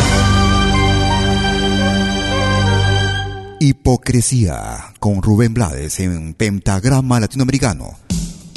[3.60, 7.98] Hipocresía con Rubén Blades en Pentagrama Latinoamericano.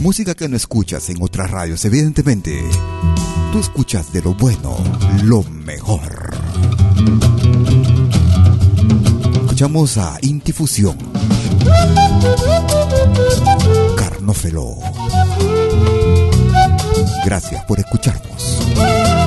[0.02, 2.62] Música que no escuchas en otras radios, evidentemente.
[3.50, 4.76] Tú escuchas de lo bueno,
[5.22, 6.34] lo mejor.
[9.64, 10.98] Escuchamos a Intifusión.
[13.96, 14.76] Carnófelo.
[17.24, 19.23] Gracias por escucharnos.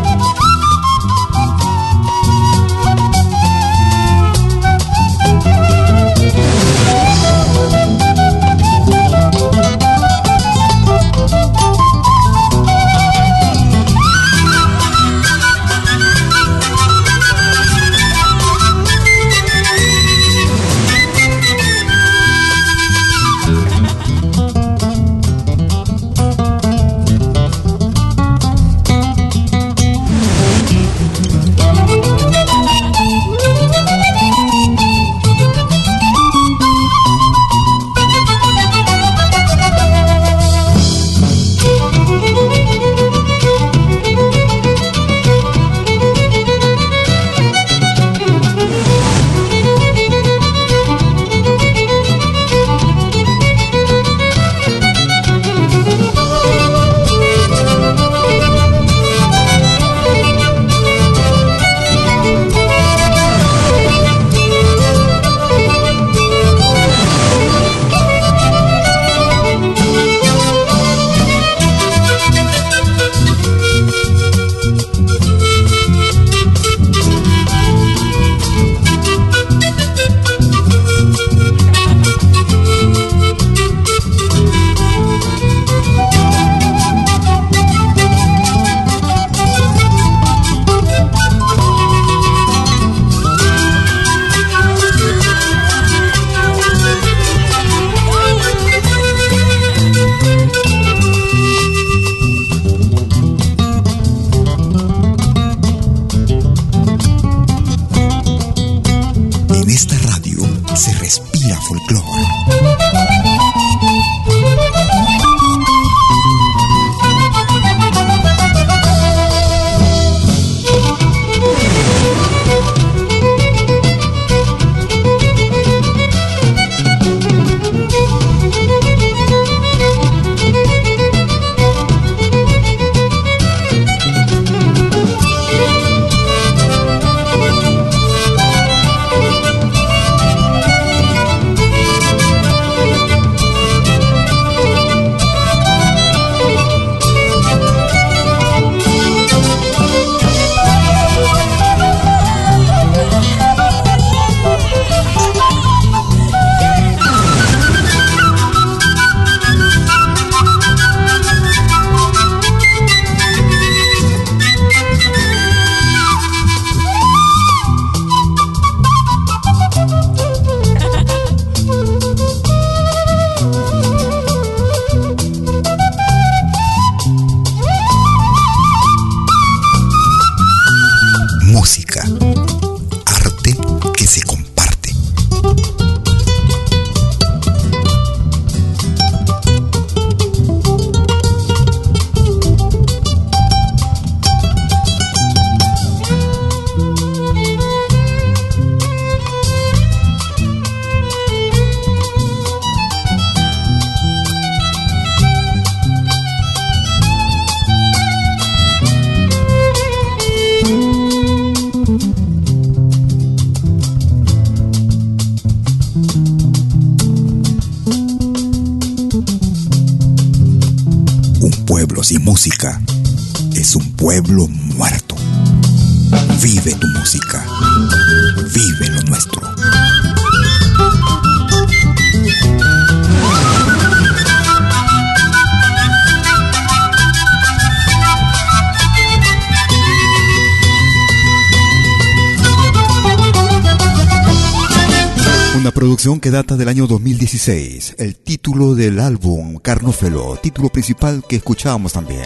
[246.07, 247.95] Que data del año 2016.
[247.97, 252.23] El título del álbum Carnófelo, título principal que escuchábamos también.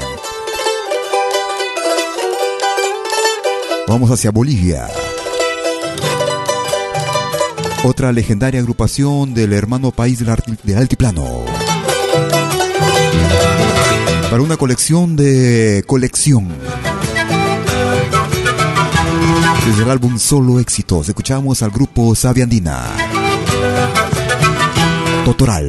[3.87, 4.87] Vamos hacia Bolivia.
[7.83, 11.43] Otra legendaria agrupación del hermano país del altiplano.
[14.29, 16.49] Para una colección de colección.
[19.65, 23.10] Desde el álbum Solo Éxitos, escuchamos al grupo Sabia Andina.
[25.25, 25.67] Totoral.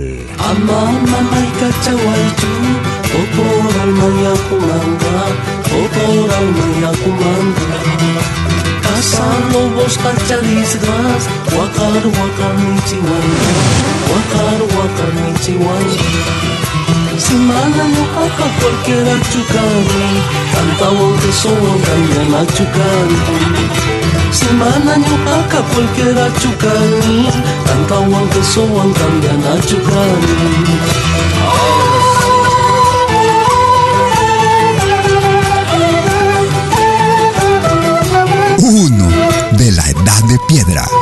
[3.12, 5.16] Totoral maya kumanda.
[5.68, 7.76] Totoral maya kumanda.
[8.82, 11.24] Kasar lobos kachalisgas
[11.56, 13.50] Wakar wakar nichiwanda
[14.10, 16.51] Wakar wakar nichiwanda Si
[17.30, 20.02] mana no caja cualquiera chucani
[20.52, 20.88] Canta
[21.20, 23.18] que son cambian a chucani
[24.30, 27.28] Semana nyukaka cualquiera chucani
[27.66, 27.98] Tanta
[28.32, 30.32] que son cambian a chucani
[38.58, 39.08] Uno
[39.52, 41.01] de la edad de piedra.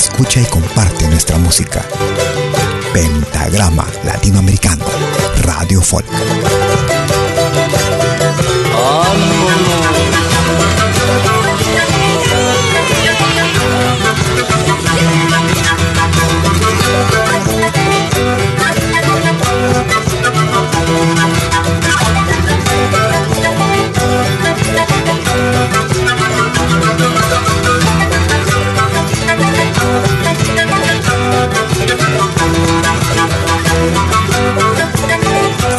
[0.00, 1.84] Escucha y comparte nuestra música.
[2.94, 4.86] Pentagrama Latinoamericano.
[5.42, 6.06] Radio Folk.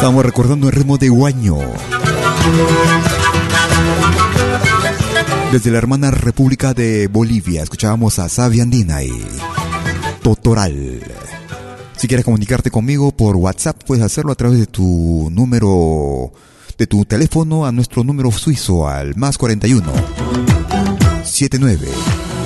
[0.02, 1.58] Estamos recordando el ritmo de Guaño.
[5.52, 9.12] Desde la hermana República de Bolivia escuchábamos a Sabia Andina y
[10.20, 11.00] Totoral.
[11.96, 16.32] Si quieres comunicarte conmigo por WhatsApp, puedes hacerlo a través de tu número,
[16.76, 19.88] de tu teléfono a nuestro número suizo al más 41
[21.22, 21.86] 79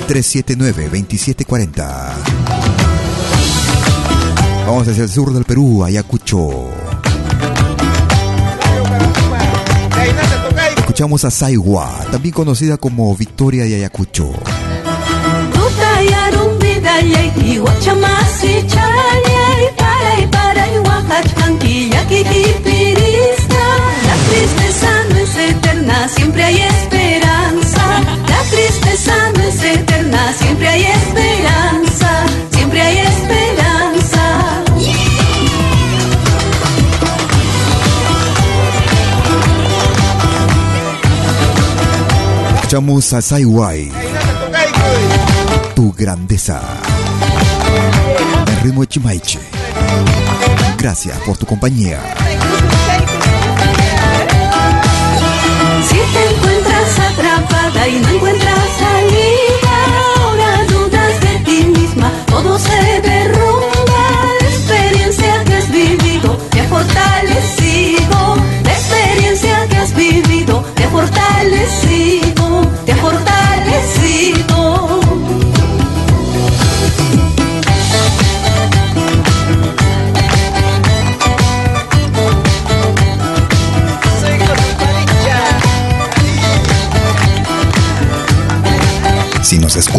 [0.07, 2.17] 379 2740.
[4.67, 6.76] Vamos hacia el sur del Perú, Ayacucho.
[10.77, 14.31] Escuchamos a Saiwa, también conocida como Victoria de Ayacucho.
[24.07, 26.61] La tristeza no es eterna, siempre hay
[42.77, 43.91] Escuchamos a Saiwai.
[45.73, 46.61] Tu grandeza.
[48.45, 49.39] El ritmo de Chimaiche.
[50.77, 51.99] Gracias por tu compañía.
[55.89, 59.75] Si te encuentras atrapada y no encuentras salida,
[60.19, 64.05] ahora dudas de ti misma, todo se derrumba.
[64.39, 66.69] La experiencia que has vivido te ha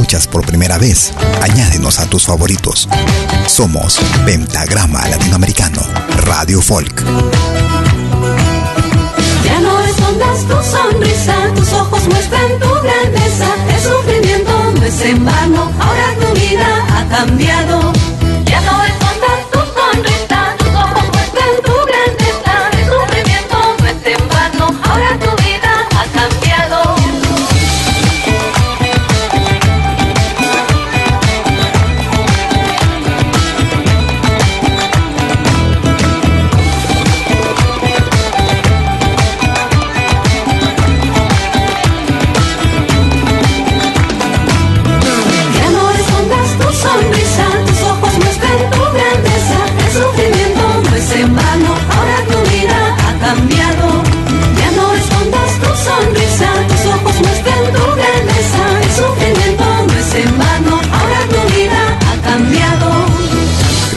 [0.09, 1.13] por primera vez,
[1.43, 2.89] añádenos a tus favoritos.
[3.47, 5.83] Somos Pentagrama Latinoamericano,
[6.25, 7.05] Radio Folk.
[9.45, 13.49] Ya no escondas tu sonrisa, tus ojos muestran tu grandeza.
[13.69, 17.98] El sufrimiento no es en vano, ahora tu vida ha cambiado.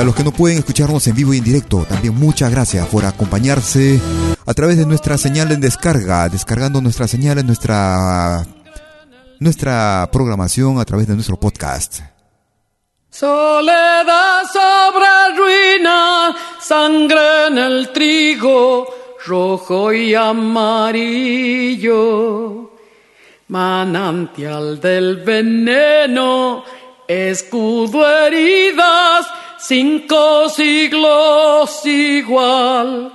[0.00, 3.04] A los que no pueden escucharnos en vivo y en directo, también muchas gracias por
[3.04, 4.00] acompañarse
[4.46, 8.46] a través de nuestra señal en descarga, descargando nuestra señal en nuestra
[9.40, 12.00] nuestra programación a través de nuestro podcast.
[13.10, 18.86] Soledad sobre ruina, sangre en el trigo,
[19.26, 21.10] rojo y amarillo.
[23.48, 26.64] Manantial del veneno,
[27.06, 29.26] escudo heridas,
[29.60, 33.12] cinco siglos igual.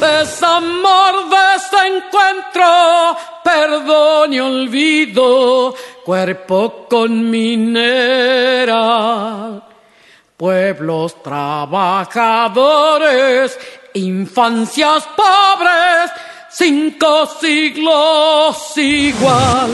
[0.00, 5.74] Desamor, desencuentro, perdón y olvido,
[6.04, 8.74] cuerpo con mineral.
[10.36, 13.58] Pueblos trabajadores,
[13.94, 16.12] infancias pobres,
[16.48, 19.70] cinco siglos igual.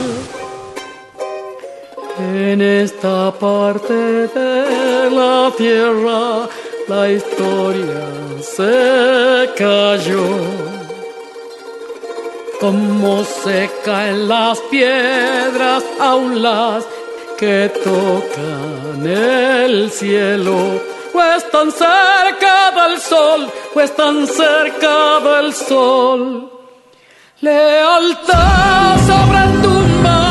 [2.17, 6.47] En esta parte de la tierra
[6.87, 8.07] la historia
[8.41, 10.27] se cayó.
[12.61, 16.85] Como se caen las piedras, aún las
[17.37, 20.55] que tocan el cielo.
[21.13, 26.51] O están cerca del sol, o están cerca del sol.
[27.41, 30.24] Lealtad sobre tumbas,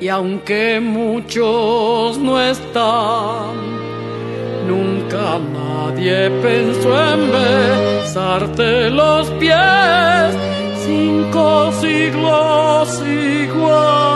[0.00, 3.54] y aunque muchos no están,
[4.66, 10.36] nunca nadie pensó en besarte los pies,
[10.86, 14.10] cinco siglos igual.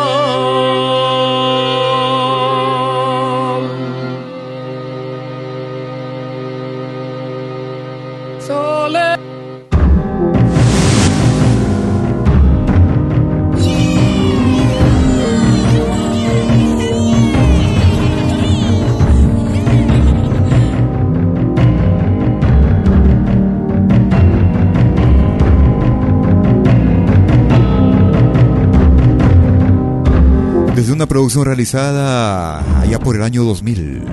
[30.94, 34.04] Una producción realizada allá por el año 2000.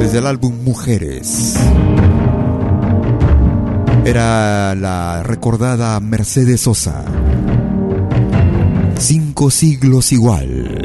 [0.00, 1.56] Desde el álbum Mujeres.
[4.04, 7.04] Era la recordada Mercedes Sosa.
[8.98, 10.84] Cinco siglos igual.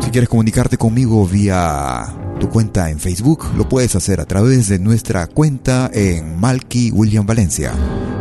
[0.00, 2.06] Si quieres comunicarte conmigo vía
[2.40, 7.24] tu cuenta en Facebook, lo puedes hacer a través de nuestra cuenta en Malky William
[7.24, 7.72] Valencia.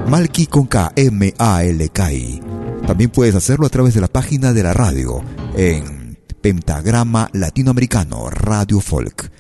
[0.10, 2.42] Malky con K, M A L K I.
[2.88, 5.24] También puedes hacerlo a través de la página de la radio
[5.56, 9.32] en Pentagrama Latinoamericano Radio Folk.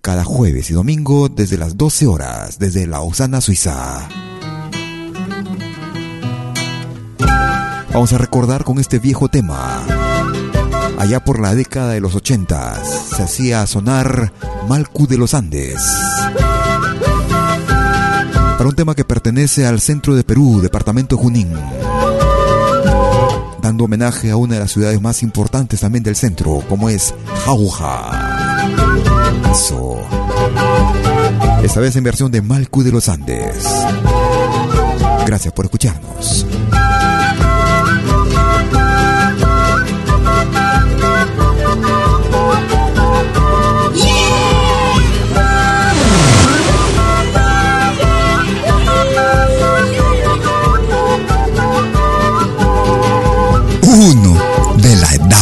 [0.00, 4.08] Cada jueves y domingo desde las 12 horas desde Lausana, Suiza.
[7.92, 9.84] Vamos a recordar con este viejo tema
[10.98, 14.32] allá por la década de los 80 se hacía sonar
[14.68, 15.76] Malcu de los Andes.
[18.56, 21.52] Para un tema que pertenece al centro de Perú, departamento Junín.
[23.60, 27.12] Dando homenaje a una de las ciudades más importantes también del centro, como es
[27.44, 28.66] Jauja.
[29.50, 29.98] Eso.
[31.62, 33.62] Esta vez en versión de Malcu de los Andes.
[35.26, 36.46] Gracias por escucharnos.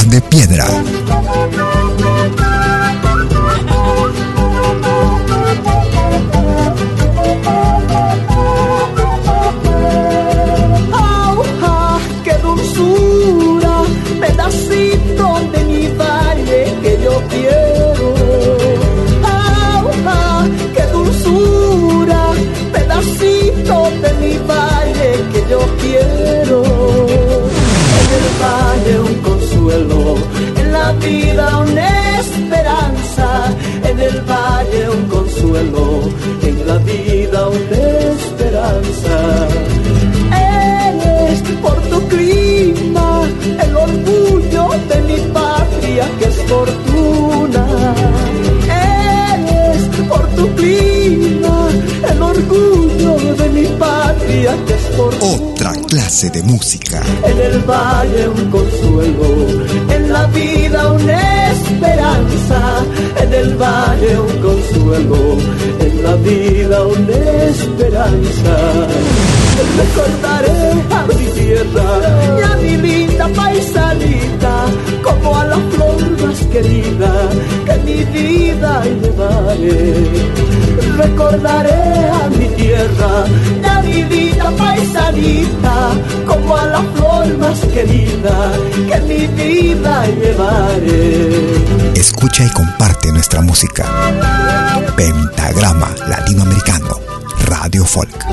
[0.06, 0.66] De piedra.
[31.04, 33.26] Vida una esperanza,
[33.84, 36.00] en el valle un consuelo,
[36.42, 37.76] en la vida una
[38.14, 39.48] esperanza.
[40.30, 43.22] Eres por tu clima
[43.64, 47.66] el orgullo de mi patria que es fortuna.
[50.14, 51.68] Por tu clima
[52.10, 55.44] el orgullo de mi patria que es fortuna
[55.94, 57.02] clase de música.
[57.24, 59.28] En el valle un consuelo,
[59.90, 62.84] en la vida una esperanza.
[63.22, 65.38] En el valle un consuelo,
[65.80, 67.16] en la vida una
[67.50, 68.54] esperanza.
[69.76, 71.84] Recordaré a mi tierra
[72.38, 74.64] y a mi linda paisanita,
[75.02, 77.12] como a la flor más querida
[77.66, 79.94] que mi vida llevaré.
[80.96, 83.24] Recordaré a mi tierra
[83.62, 85.90] y a mi linda paisanita,
[86.26, 88.52] como a la flor más querida
[88.88, 91.54] que mi vida llevaré.
[91.94, 93.84] Escucha y comparte nuestra música.
[94.96, 97.00] Pentagrama Latinoamericano,
[97.44, 98.24] Radio Folk.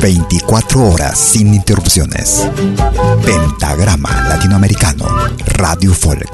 [0.00, 2.46] 24 horas sin interrupciones.
[3.24, 5.06] Pentagrama Latinoamericano,
[5.46, 6.30] Radio Folk.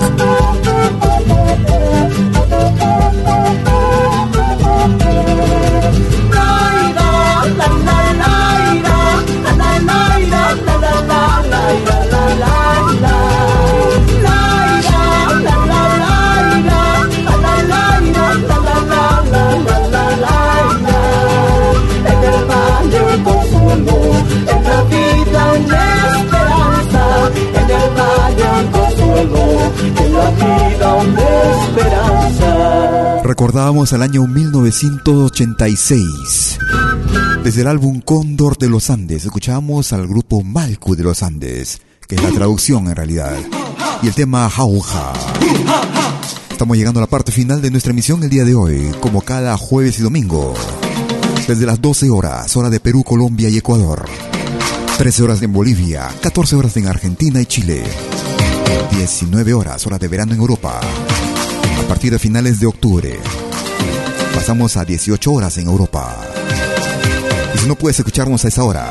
[33.32, 36.59] Recordábamos el año 1986.
[37.42, 42.16] Desde el álbum Cóndor de los Andes, escuchábamos al grupo Malcu de los Andes, que
[42.16, 43.34] es la traducción en realidad,
[44.02, 45.14] y el tema Jauja.
[46.50, 49.56] Estamos llegando a la parte final de nuestra emisión el día de hoy, como cada
[49.56, 50.52] jueves y domingo.
[51.48, 54.04] Desde las 12 horas, hora de Perú, Colombia y Ecuador.
[54.98, 57.82] 13 horas en Bolivia, 14 horas en Argentina y Chile.
[58.90, 60.78] 19 horas, hora de verano en Europa.
[61.82, 63.18] A partir de finales de octubre,
[64.34, 66.16] pasamos a 18 horas en Europa.
[67.54, 68.90] Y si no puedes escucharnos a esa hora,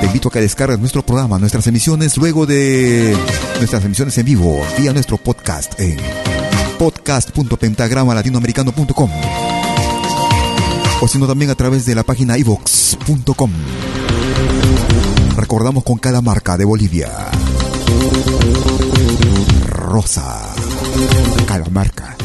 [0.00, 3.16] te invito a que descargues nuestro programa, nuestras emisiones, luego de
[3.58, 5.96] nuestras emisiones en vivo, vía nuestro podcast en
[6.78, 9.10] podcast.pentagramalatinoamericano.com
[11.00, 13.50] o sino también a través de la página ivox.com.
[15.36, 17.10] Recordamos con cada marca de Bolivia.
[19.66, 20.51] Rosa.
[21.46, 22.16] Cada marca.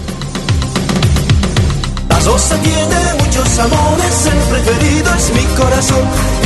[2.28, 6.02] Sosa tiene muchos amores, el preferido es mi corazón.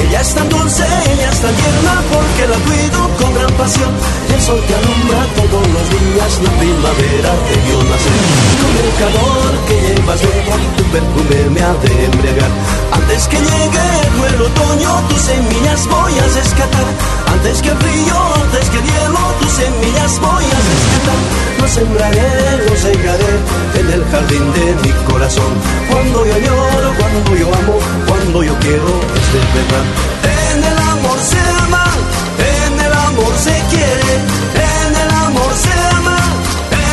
[0.07, 3.91] Ella es tan dulce, ella es tan tierna, porque la cuido con gran pasión.
[4.29, 8.21] Y el sol que alumbra todos los días, la primavera te vio nacer.
[8.61, 12.51] Con el calor que llevas dentro, tu perfume me ha de embriagar.
[12.91, 16.87] Antes que llegue el otoño, tus semillas voy a rescatar.
[17.27, 21.19] Antes que el frío, antes que el hielo, tus semillas voy a rescatar.
[21.59, 23.33] Lo sembraré, lo segaré
[23.79, 25.51] en el jardín de mi corazón.
[25.89, 27.77] Cuando yo cuando yo amo,
[28.07, 28.87] cuando yo quiero,
[29.17, 29.85] es de verdad.
[30.23, 31.85] En el amor se ama,
[32.37, 34.13] en el amor se quiere,
[34.55, 36.17] en el amor se ama,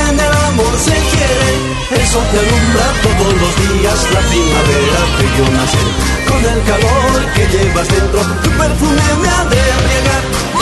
[0.08, 1.48] en el amor se quiere.
[2.02, 5.84] Eso te alumbra todos los días, la primavera que yo nací.
[6.28, 10.57] Con el calor que llevas dentro, tu perfume me ha de embriagar.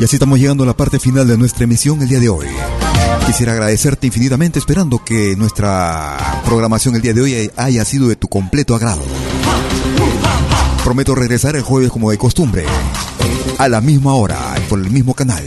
[0.00, 2.46] Y así estamos llegando a la parte final de nuestra emisión el día de hoy.
[3.26, 8.28] Quisiera agradecerte infinitamente esperando que nuestra programación el día de hoy haya sido de tu
[8.28, 9.02] completo agrado.
[10.84, 12.64] Prometo regresar el jueves como de costumbre,
[13.58, 15.44] a la misma hora y por el mismo canal.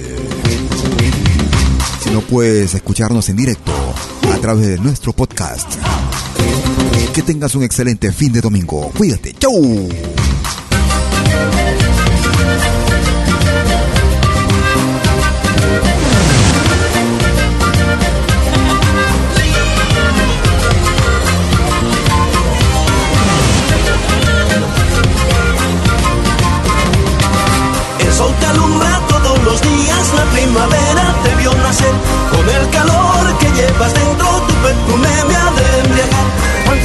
[2.03, 3.72] Si no puedes escucharnos en directo
[4.34, 5.72] a través de nuestro podcast,
[7.14, 8.91] que tengas un excelente fin de domingo.
[8.98, 9.34] Cuídate.
[9.34, 9.90] ¡Chau!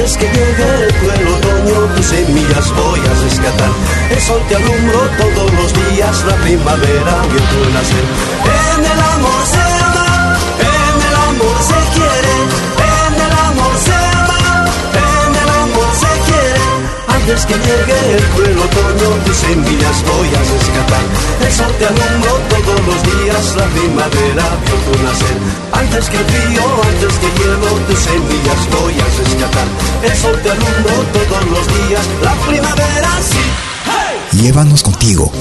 [0.07, 3.71] Antes que llegue el cruel otoño tus semillas voy a rescatar.
[4.11, 8.05] El sol te alumbro todos los días la primavera vio tu nacer.
[8.77, 9.66] En el amor se
[17.27, 21.03] antes que llegue el cruel otoño tus semillas voy a rescatar
[21.41, 25.37] el te alumbro todos los días, la primavera vio tu nacer.
[25.73, 29.67] Antes que el frío, antes que hielo, tus semillas voy a rescatar.
[30.03, 34.39] El te alumbro todos los días, la primavera sí.
[34.41, 35.33] Llévanos contigo.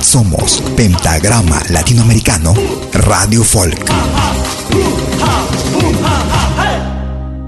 [0.00, 2.54] Somos Pentagrama Latinoamericano
[2.92, 3.90] Radio Folk.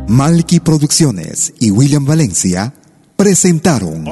[0.08, 2.74] Malky Producciones y William Valencia
[3.22, 4.04] presentaron.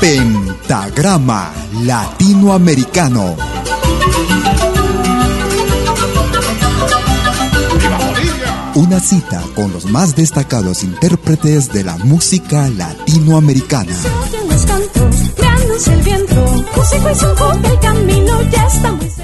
[0.00, 3.36] Pentagrama Latinoamericano.
[8.74, 13.92] Una cita con los más destacados intérpretes de la música latinoamericana.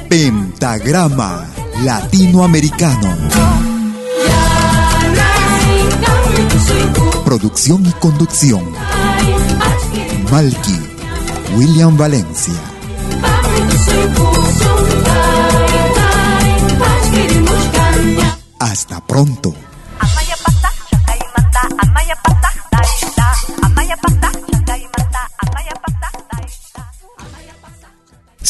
[0.06, 1.46] Pentagrama
[1.82, 3.69] Latinoamericano.
[7.24, 8.64] Producción y conducción.
[10.30, 10.78] Malky,
[11.54, 12.54] William Valencia.
[18.58, 19.54] Hasta pronto.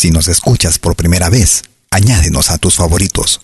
[0.00, 3.42] Si nos escuchas por primera vez, añádenos a tus favoritos.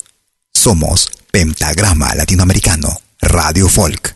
[0.55, 2.89] Somos Pentagrama Latinoamericano,
[3.21, 4.16] Radio Folk.